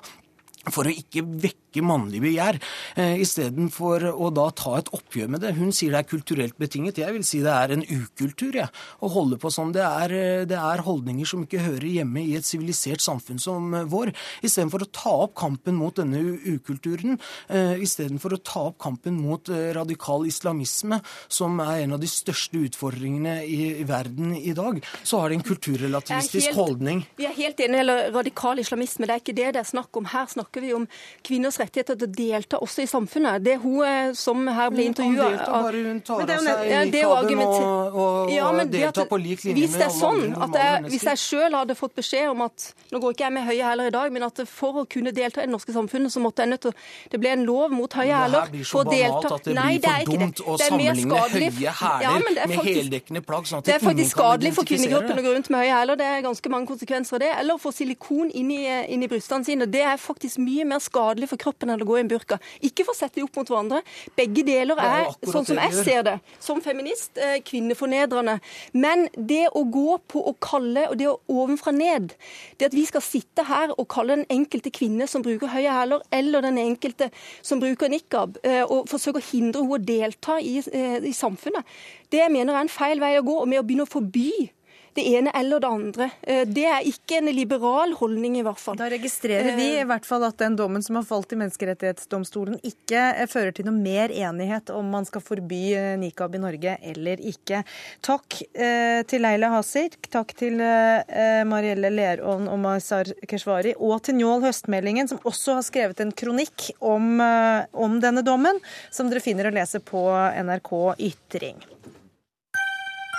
[0.74, 2.60] For å ikke vekke mannlig begjær,
[2.96, 5.56] eh, istedenfor å da ta et oppgjør med det.
[5.56, 6.98] Hun sier det er kulturelt betinget.
[6.98, 8.70] Jeg vil si det er en ukultur, jeg.
[9.02, 9.74] Å holde på sånn.
[9.74, 13.74] Det er, eh, det er holdninger som ikke hører hjemme i et sivilisert samfunn som
[13.74, 14.14] eh, vår.
[14.46, 17.20] Istedenfor å ta opp kampen mot denne ukulturen,
[17.50, 22.10] eh, istedenfor å ta opp kampen mot eh, radikal islamisme, som er en av de
[22.10, 27.06] største utfordringene i, verden i dag, så har de en kulturrelativistisk holdning.
[27.18, 30.10] Vi er helt enige eller radikal islamisme, det er ikke det det er snakk om.
[30.12, 30.88] Her snakker vi om
[31.26, 33.44] kvinners rettigheter til å delta også i samfunnet.
[33.44, 38.32] Det er hun som her ble intervjua Bare hun tar av seg nikaben og, og,
[38.34, 41.04] ja, deltar på lik linje hvis det med er alle sånn andre at jeg, Hvis
[41.10, 43.96] jeg sjøl hadde fått beskjed om at Nå går ikke jeg med høye hæler i
[43.96, 46.62] dag, men at for å kunne delta i det norske samfunnet, så måtte jeg nødt
[46.68, 46.74] til
[47.12, 48.52] Det ble en lov mot høye hæler.
[48.66, 50.32] for å at det Nei, det er ikke det.
[50.36, 53.80] Det er mer skadelig- Ja, men det er med faktisk- plagg, sånn at Det er
[53.80, 55.98] faktisk skadelig for kvinnegruppen å gå rundt med høye hæler.
[55.98, 57.32] Det er ganske mange konsekvenser av det.
[57.40, 59.66] Eller å få silikon inn i, inn i brystene sine.
[59.66, 62.40] Det er faktisk mye mer skadelig for kroppen enn eller gå i en burka.
[62.66, 63.82] Ikke for å sette de opp mot hverandre.
[64.18, 68.38] Begge deler er er, sånn som jeg ser det, som feminist, eh, kvinnefornedrende.
[68.74, 72.14] Men det å gå på å kalle, og det å ovenfra ned,
[72.58, 76.04] det at vi skal sitte her og kalle den enkelte kvinne som bruker høye hæler,
[76.12, 80.58] eller den enkelte som bruker nikab, eh, og forsøke å hindre henne å delta i,
[80.60, 81.64] eh, i samfunnet,
[82.12, 83.42] det mener jeg er en feil vei å gå.
[83.42, 84.52] Og med å begynne å forby
[84.96, 86.10] det ene eller det andre.
[86.24, 88.78] Eh, Det er ikke en liberal holdning, i hvert fall.
[88.80, 93.02] Da registrerer vi i hvert fall at den dommen som har falt i Menneskerettighetsdomstolen, ikke
[93.12, 97.20] eh, fører til noe mer enighet om man skal forby eh, nikab i Norge eller
[97.28, 97.64] ikke.
[98.06, 104.16] Takk eh, til Leila Hasir, takk til eh, Marielle Lerån og Mazar Keshvari, og til
[104.22, 109.24] Njål Høstmeldingen, som også har skrevet en kronikk om, eh, om denne dommen, som dere
[109.24, 110.08] finner å lese på
[110.40, 110.72] NRK
[111.12, 111.60] Ytring.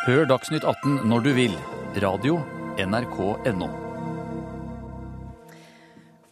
[0.07, 1.55] Hør Dagsnytt 18 når du vil.
[1.99, 2.37] Radio
[2.79, 3.67] NRK.no.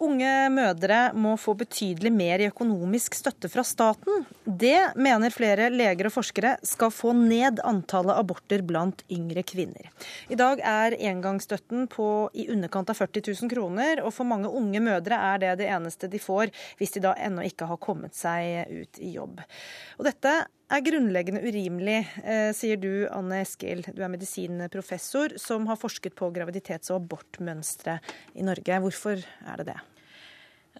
[0.05, 4.23] Unge mødre må få betydelig mer i økonomisk støtte fra staten.
[4.47, 9.91] Det mener flere leger og forskere skal få ned antallet aborter blant yngre kvinner.
[10.31, 14.87] I dag er engangsstøtten på i underkant av 40 000 kroner, og for mange unge
[14.87, 18.71] mødre er det det eneste de får hvis de da ennå ikke har kommet seg
[18.71, 19.43] ut i jobb.
[19.99, 23.85] Og dette er grunnleggende urimelig, eh, sier du, Anne Eskil.
[23.95, 27.99] Du er medisinprofessor som har forsket på graviditets- og abortmønstre
[28.35, 28.81] i Norge.
[28.81, 29.81] Hvorfor er det det?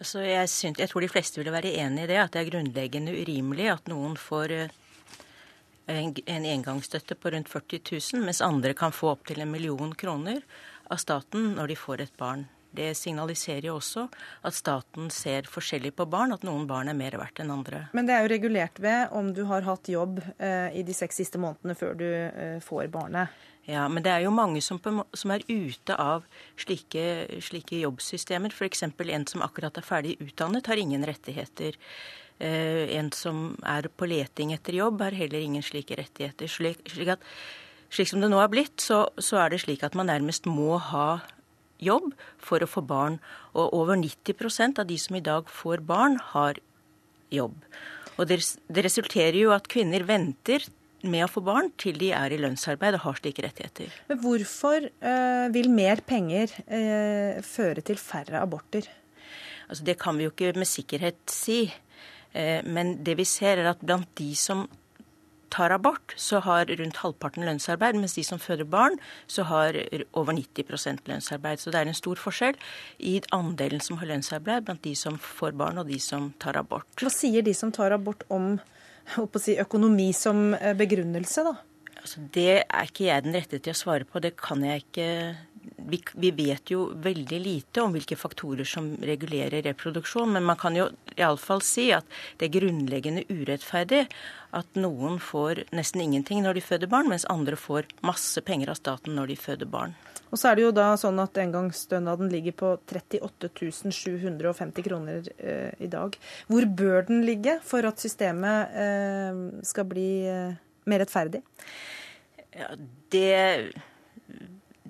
[0.01, 2.51] Altså, jeg, synes, jeg tror de fleste ville være enig i det, at det er
[2.51, 4.69] grunnleggende urimelig at noen får eh,
[5.87, 10.43] en, en engangsstøtte på rundt 40 000, mens andre kan få opptil en million kroner
[10.91, 12.49] av staten når de får et barn.
[12.75, 14.09] Det signaliserer jo også
[14.45, 17.87] at staten ser forskjellig på barn, at noen barn er mer verdt enn andre.
[17.95, 21.23] Men det er jo regulert ved om du har hatt jobb eh, i de seks
[21.23, 23.35] siste månedene før du eh, får barnet.
[23.65, 24.77] Ja, men det er jo mange som,
[25.17, 26.27] som er ute av
[26.61, 28.53] slike, slike jobbsystemer.
[28.53, 28.85] F.eks.
[28.85, 31.79] en som akkurat er ferdig utdannet, har ingen rettigheter.
[32.39, 36.51] Eh, en som er på leting etter jobb, har heller ingen slike rettigheter.
[36.51, 37.25] Slik, slik, at,
[37.89, 40.77] slik som det nå er blitt, så, så er det slik at man nærmest må
[40.91, 41.23] ha
[41.83, 43.19] jobb for å få barn.
[43.55, 46.61] Og over 90% av de som i dag får barn, har
[47.35, 47.59] jobb.
[48.15, 50.67] Og det, det resulterer jo at kvinner venter
[51.05, 53.93] med å få barn til de er i lønnsarbeid og har slike rettigheter.
[54.09, 58.89] Men hvorfor øh, vil mer penger øh, føre til færre aborter?
[59.69, 61.67] Altså, det kan vi jo ikke med sikkerhet si.
[62.33, 64.67] Eh, Men det vi ser er at blant de som
[65.55, 68.99] tar abort, så har rundt halvparten lønnsarbeid, mens de som føder barn,
[69.31, 69.79] så har
[70.13, 71.63] over 90% lønnsarbeid.
[71.63, 72.59] Så det er en stor forskjell
[72.99, 76.89] i andelen som har lønnsarbeid blant de som får barn og de som tar abort.
[77.01, 78.57] Hva sier de som tar abort om
[79.39, 81.55] si, økonomi som eh, begrunnelse, da?
[82.05, 84.21] Altså, det er ikke jeg den rette til å svare på.
[84.21, 85.09] Det kan jeg ikke
[85.77, 90.77] vi, vi vet jo veldig lite om hvilke faktorer som regulerer reproduksjon, men man kan
[90.79, 92.07] jo iallfall si at
[92.39, 94.05] det er grunnleggende urettferdig
[94.55, 98.79] at noen får nesten ingenting når de føder barn, mens andre får masse penger av
[98.79, 99.97] staten når de føder barn.
[100.35, 103.51] Og så er det jo da sånn at engangsstønaden ligger på 38
[103.95, 106.17] 750 kroner eh, i dag.
[106.51, 110.57] Hvor bør den ligge for at systemet eh, skal bli eh,
[110.91, 111.45] mer rettferdig?
[112.55, 112.73] Ja,
[113.15, 113.31] det,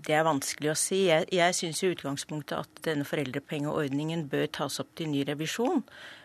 [0.07, 1.07] det er vanskelig å si.
[1.09, 5.85] Jeg, jeg syns i utgangspunktet at denne foreldrepengeordningen bør tas opp til ny revisjon.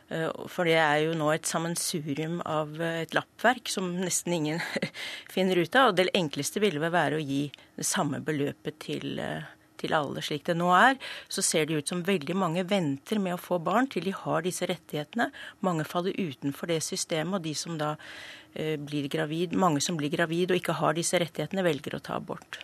[0.10, 4.64] Eh, For det er jo nå et sammensurium av eh, et lappverk som nesten ingen
[5.36, 5.92] finner ut av.
[5.92, 7.46] Og det enkleste ville vel være å gi
[7.78, 9.46] det samme beløpet til, eh,
[9.80, 10.98] til alle slik det nå er.
[11.32, 14.44] Så ser det ut som veldig mange venter med å få barn til de har
[14.46, 15.30] disse rettighetene.
[15.66, 17.96] Mange faller utenfor det systemet, og de som da
[18.50, 22.58] blir gravid, mange som blir gravid og ikke har disse rettighetene, velger å ta abort.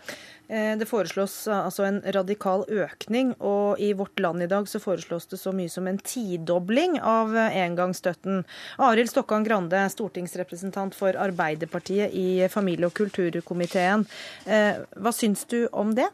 [0.47, 4.79] Eh, Det foreslås eh, altså en radikal økning, og i Vårt Land i dag så
[4.79, 8.43] foreslås det så mye som en tidobling av eh, engangsstøtten.
[8.77, 14.05] Arild Stokkan Grande, stortingsrepresentant for Arbeiderpartiet i familie- og kulturkomiteen.
[14.45, 16.07] Hva syns du om det?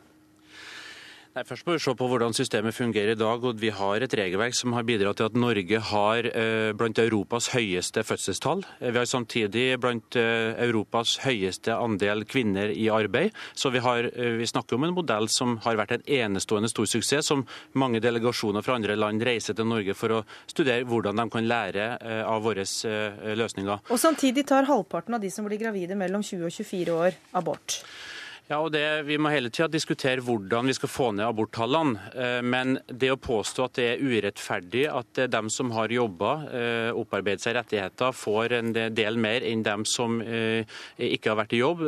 [1.31, 3.45] Nei, først må vi se på hvordan systemet fungerer i dag.
[3.47, 7.47] og Vi har et regelverk som har bidratt til at Norge har eh, blant Europas
[7.53, 8.65] høyeste fødselstall.
[8.81, 13.31] Vi har samtidig blant eh, Europas høyeste andel kvinner i arbeid.
[13.55, 16.91] Så vi, har, eh, vi, snakker om en modell som har vært en enestående stor
[16.97, 17.47] suksess, som
[17.79, 21.91] mange delegasjoner fra andre land reiser til Norge for å studere hvordan de kan lære
[21.95, 23.87] eh, av våre eh, løsninger.
[23.87, 27.85] Og Samtidig tar halvparten av de som blir gravide mellom 20 og 24 år, abort.
[28.51, 32.01] Ja, og det, Vi må hele tida diskutere hvordan vi skal få ned aborttallene.
[32.11, 36.99] Eh, men det å påstå at det er urettferdig at dem som har jobba, opparbeider
[37.01, 41.61] opparbeidet seg rettigheter, får en del mer enn dem som eh, ikke har vært i
[41.61, 41.83] jobb,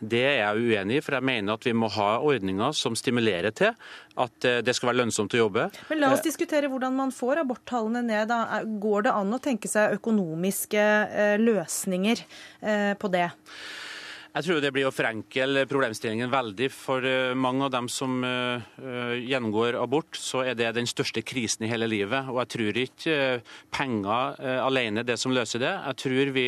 [0.00, 1.04] det er jeg uenig i.
[1.04, 3.76] For jeg mener at vi må ha ordninger som stimulerer til
[4.22, 5.68] at det skal være lønnsomt å jobbe.
[5.88, 8.32] Men La oss diskutere hvordan man får aborttallene ned.
[8.32, 8.62] Da.
[8.82, 10.88] Går det an å tenke seg økonomiske
[11.42, 12.26] løsninger
[12.98, 13.30] på det?
[14.32, 16.70] Jeg tror det blir å forenkle problemstillingen veldig.
[16.72, 18.62] For eh, mange av dem som uh,
[19.20, 22.30] gjennomgår abort, så er det den største krisen i hele livet.
[22.32, 23.18] Og jeg tror ikke
[23.72, 25.74] penger alene er det som løser det.
[25.74, 26.46] Jeg tror vi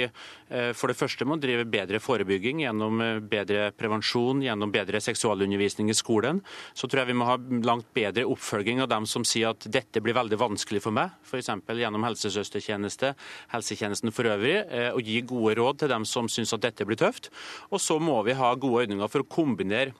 [0.76, 6.42] for det første må drive bedre forebygging gjennom bedre prevensjon, gjennom bedre seksualundervisning i skolen.
[6.76, 10.02] Så tror jeg vi må ha langt bedre oppfølging av dem som sier at dette
[10.04, 11.50] blir veldig vanskelig for meg, f.eks.
[11.80, 13.14] gjennom helsesøstertjeneste,
[13.54, 14.60] helsetjenesten for øvrig,
[14.92, 17.32] og gi gode råd til dem som syns at dette blir tøft.
[17.74, 19.96] Og så må vi ha gode ordninger for å kombinere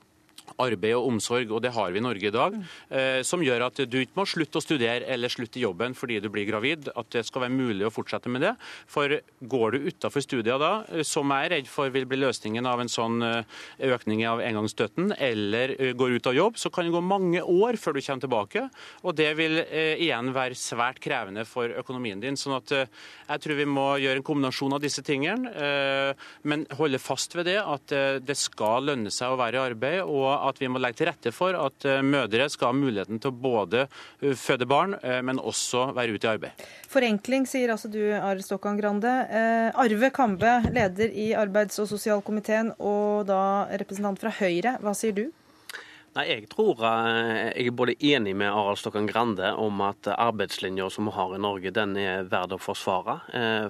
[0.61, 2.57] arbeid og omsorg, og det har vi i Norge i dag,
[2.91, 6.21] eh, som gjør at du ikke må slutte å studere eller slutte i jobben fordi
[6.23, 6.91] du blir gravid.
[6.95, 8.55] At det skal være mulig å fortsette med det.
[8.91, 12.67] For går du utafor studier da, eh, som jeg er redd for vil bli løsningen
[12.67, 16.95] av en sånn eh, økning av engangsstøtten, eller går ut av jobb, så kan det
[16.95, 18.65] gå mange år før du kommer tilbake.
[19.03, 22.37] Og det vil igjen være svært krevende for økonomien din.
[22.39, 27.35] sånn at jeg tror vi må gjøre en kombinasjon av disse tingene, men holde fast
[27.35, 30.01] ved det at det skal lønne seg å være i arbeid.
[30.03, 33.33] og at vi må legge til rette for at eh, mødre skal ha muligheten til
[33.33, 36.67] å både eh, føde barn, eh, men også være ute i arbeid.
[36.91, 39.13] Forenkling, sier altså du, Are Stokkan Grande.
[39.81, 43.41] Arve Kambe, leder i arbeids- og sosialkomiteen og da
[43.81, 44.79] representant fra Høyre.
[44.83, 45.27] Hva sier du?
[46.15, 51.11] Nei, Jeg tror jeg er både enig med Arald Stokkan Grande om at arbeidslinja som
[51.11, 53.17] vi har i Norge, den er verd å forsvare.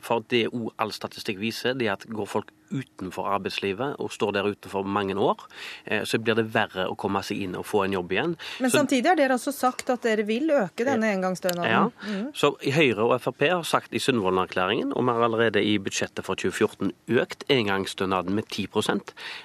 [0.05, 4.49] For det all statistikk viser, det er at går folk utenfor arbeidslivet og står der
[4.49, 5.45] utenfor mange år,
[5.85, 8.37] eh, så blir det verre å komme seg inn og få en jobb igjen.
[8.61, 11.71] Men så, samtidig har dere også sagt at dere vil øke denne engangsstønaden.
[11.71, 12.31] Ja, mm.
[12.37, 16.39] så Høyre og Frp har sagt i Sundvolden-erklæringen, og vi har allerede i budsjettet for
[16.41, 18.69] 2014 økt engangsstønaden med 10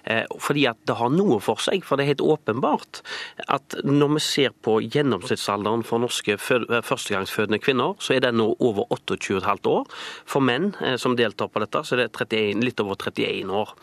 [0.06, 1.84] eh, fordi at det har noe for seg.
[1.86, 3.02] For det er helt åpenbart
[3.48, 8.88] at når vi ser på gjennomsnittsalderen for norske førstegangsfødende kvinner, så er den nå over
[8.96, 9.88] 28,5 år.
[10.30, 13.54] For menn eh, som deltar på dette, så er det 31, litt over 30 31
[13.62, 13.74] år.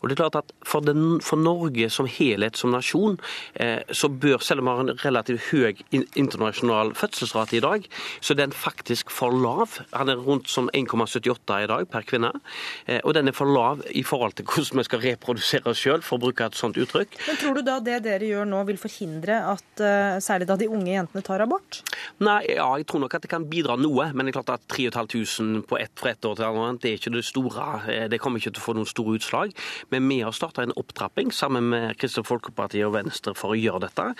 [0.00, 3.16] Og det er klart at For, den, for Norge som helhet, som nasjon,
[3.54, 7.86] eh, så bør, selv om vi har en relativt høy internasjonal fødselsrate i dag,
[8.20, 9.80] så den faktisk for lav.
[9.96, 12.32] Han er rundt som 1,78 i dag per kvinne.
[12.86, 16.04] Eh, og den er for lav i forhold til hvordan vi skal reprodusere oss sjøl,
[16.06, 17.18] for å bruke et sånt uttrykk.
[17.26, 20.68] Men Tror du da det dere gjør nå vil forhindre at eh, særlig da de
[20.70, 21.82] unge jentene tar abort?
[22.22, 24.10] Nei, ja, jeg tror nok at det kan bidra noe.
[24.14, 27.00] Men det er klart at 3500 på ett fra ett år til annet, det er
[27.00, 27.68] ikke det store.
[27.90, 29.54] Eh, det kommer ikke til å få få noen store utslag.
[29.90, 33.84] Men vi har starta en opptrapping sammen med Kristelig Folkeparti og Venstre for å gjøre
[33.88, 34.10] dette.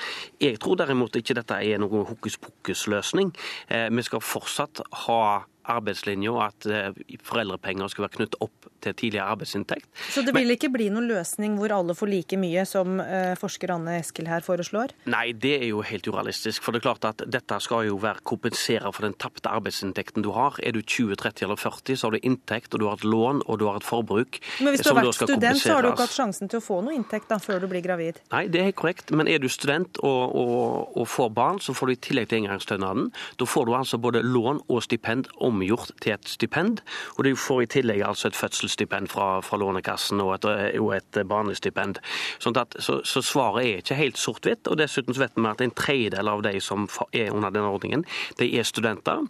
[0.42, 3.32] Jeg tror derimot ikke dette er noen hokus pokus-løsning.
[3.68, 5.22] Eh, vi skal fortsatt ha
[5.68, 9.88] arbeidslinja, at eh, foreldrepenger skal være knyttet opp til tidligere arbeidsinntekt.
[10.08, 13.34] Så det vil Men, ikke bli noen løsning hvor alle får like mye, som eh,
[13.38, 14.94] forsker Anne Eskil her foreslår?
[15.10, 16.64] Nei, det er jo helt urealistisk.
[16.64, 20.32] For det er klart at dette skal jo være kompensere for den tapte arbeidsinntekten du
[20.36, 20.56] har.
[20.64, 23.44] Er du 20, 30 eller 40, så har du inntekt, og du har et lån,
[23.46, 24.40] og du har et forbruk.
[24.60, 26.80] Men hvis du har vært student, så har du ikke hatt sjansen til å få
[26.86, 28.22] noe inntekt da, før du blir gravid?
[28.32, 29.12] Nei, det er korrekt.
[29.12, 32.42] Men er du student og, og, og får barn, så får du i tillegg til
[32.42, 33.10] engangsstønaden.
[33.40, 36.82] Da får du altså både lån og stipend omgjort til et stipend,
[37.16, 40.48] og du får i tillegg altså et fødselsstipend fra, fra Lånekassen og et,
[40.80, 42.00] og et barnestipend.
[42.42, 44.70] Sånn at, så, så, svaret er ikke helt sort-hvitt.
[44.70, 48.06] og Dessuten vet vi at en tredjedel av de som er under denne ordningen,
[48.40, 49.26] de er studenter.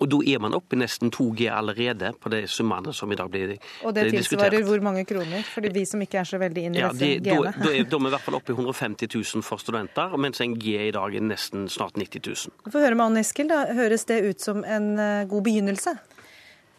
[0.00, 3.30] Og da er man oppe i nesten 2G allerede på de summene som i dag
[3.32, 3.86] blir diskutert.
[3.86, 5.46] Og det tilsvarer hvor mange kroner?
[5.48, 7.52] For vi som ikke er så veldig inn i ja, disse G-ene.
[7.52, 10.56] Da, da, er, vi i hvert fall oppe i 150 000 for studenter, mens en
[10.60, 12.72] G i dag er nesten snart 90 000.
[12.72, 13.64] Få høre med Anne Eskil, da.
[13.76, 15.96] Høres det ut som en eh, god begynnelse?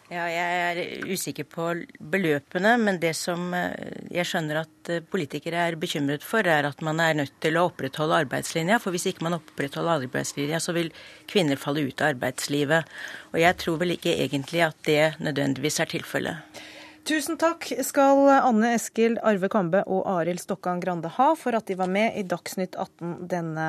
[0.08, 1.66] Ja, jeg er usikker på
[2.00, 6.80] beløpene, men det som eh, jeg skjønner at eh, politikere er bekymret for, er at
[6.86, 8.78] man er nødt til å opprettholde arbeidslinja.
[8.80, 10.94] For hvis ikke man opprettholder arbeidslinja, så vil
[11.28, 12.96] kvinner falle ut av arbeidslivet.
[13.34, 16.64] Og jeg tror vel ikke egentlig at det nødvendigvis er tilfellet.
[17.08, 21.78] Tusen takk skal Anne Eskil, Arve Kambe og Arild Stokkan Grande ha for at de
[21.80, 23.68] var med i Dagsnytt 18 denne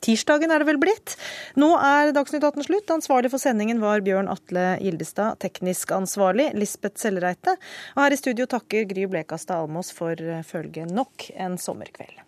[0.00, 1.18] tirsdagen, er det vel blitt.
[1.60, 2.94] Nå er Dagsnytt 18 slutt.
[2.94, 5.36] Ansvarlig for sendingen var Bjørn Atle Gildestad.
[5.44, 7.58] Teknisk ansvarlig Lisbeth Sellereite.
[7.92, 10.16] Og her i studio takker Gry Blekastad Almås for
[10.48, 12.27] følget nok en sommerkveld.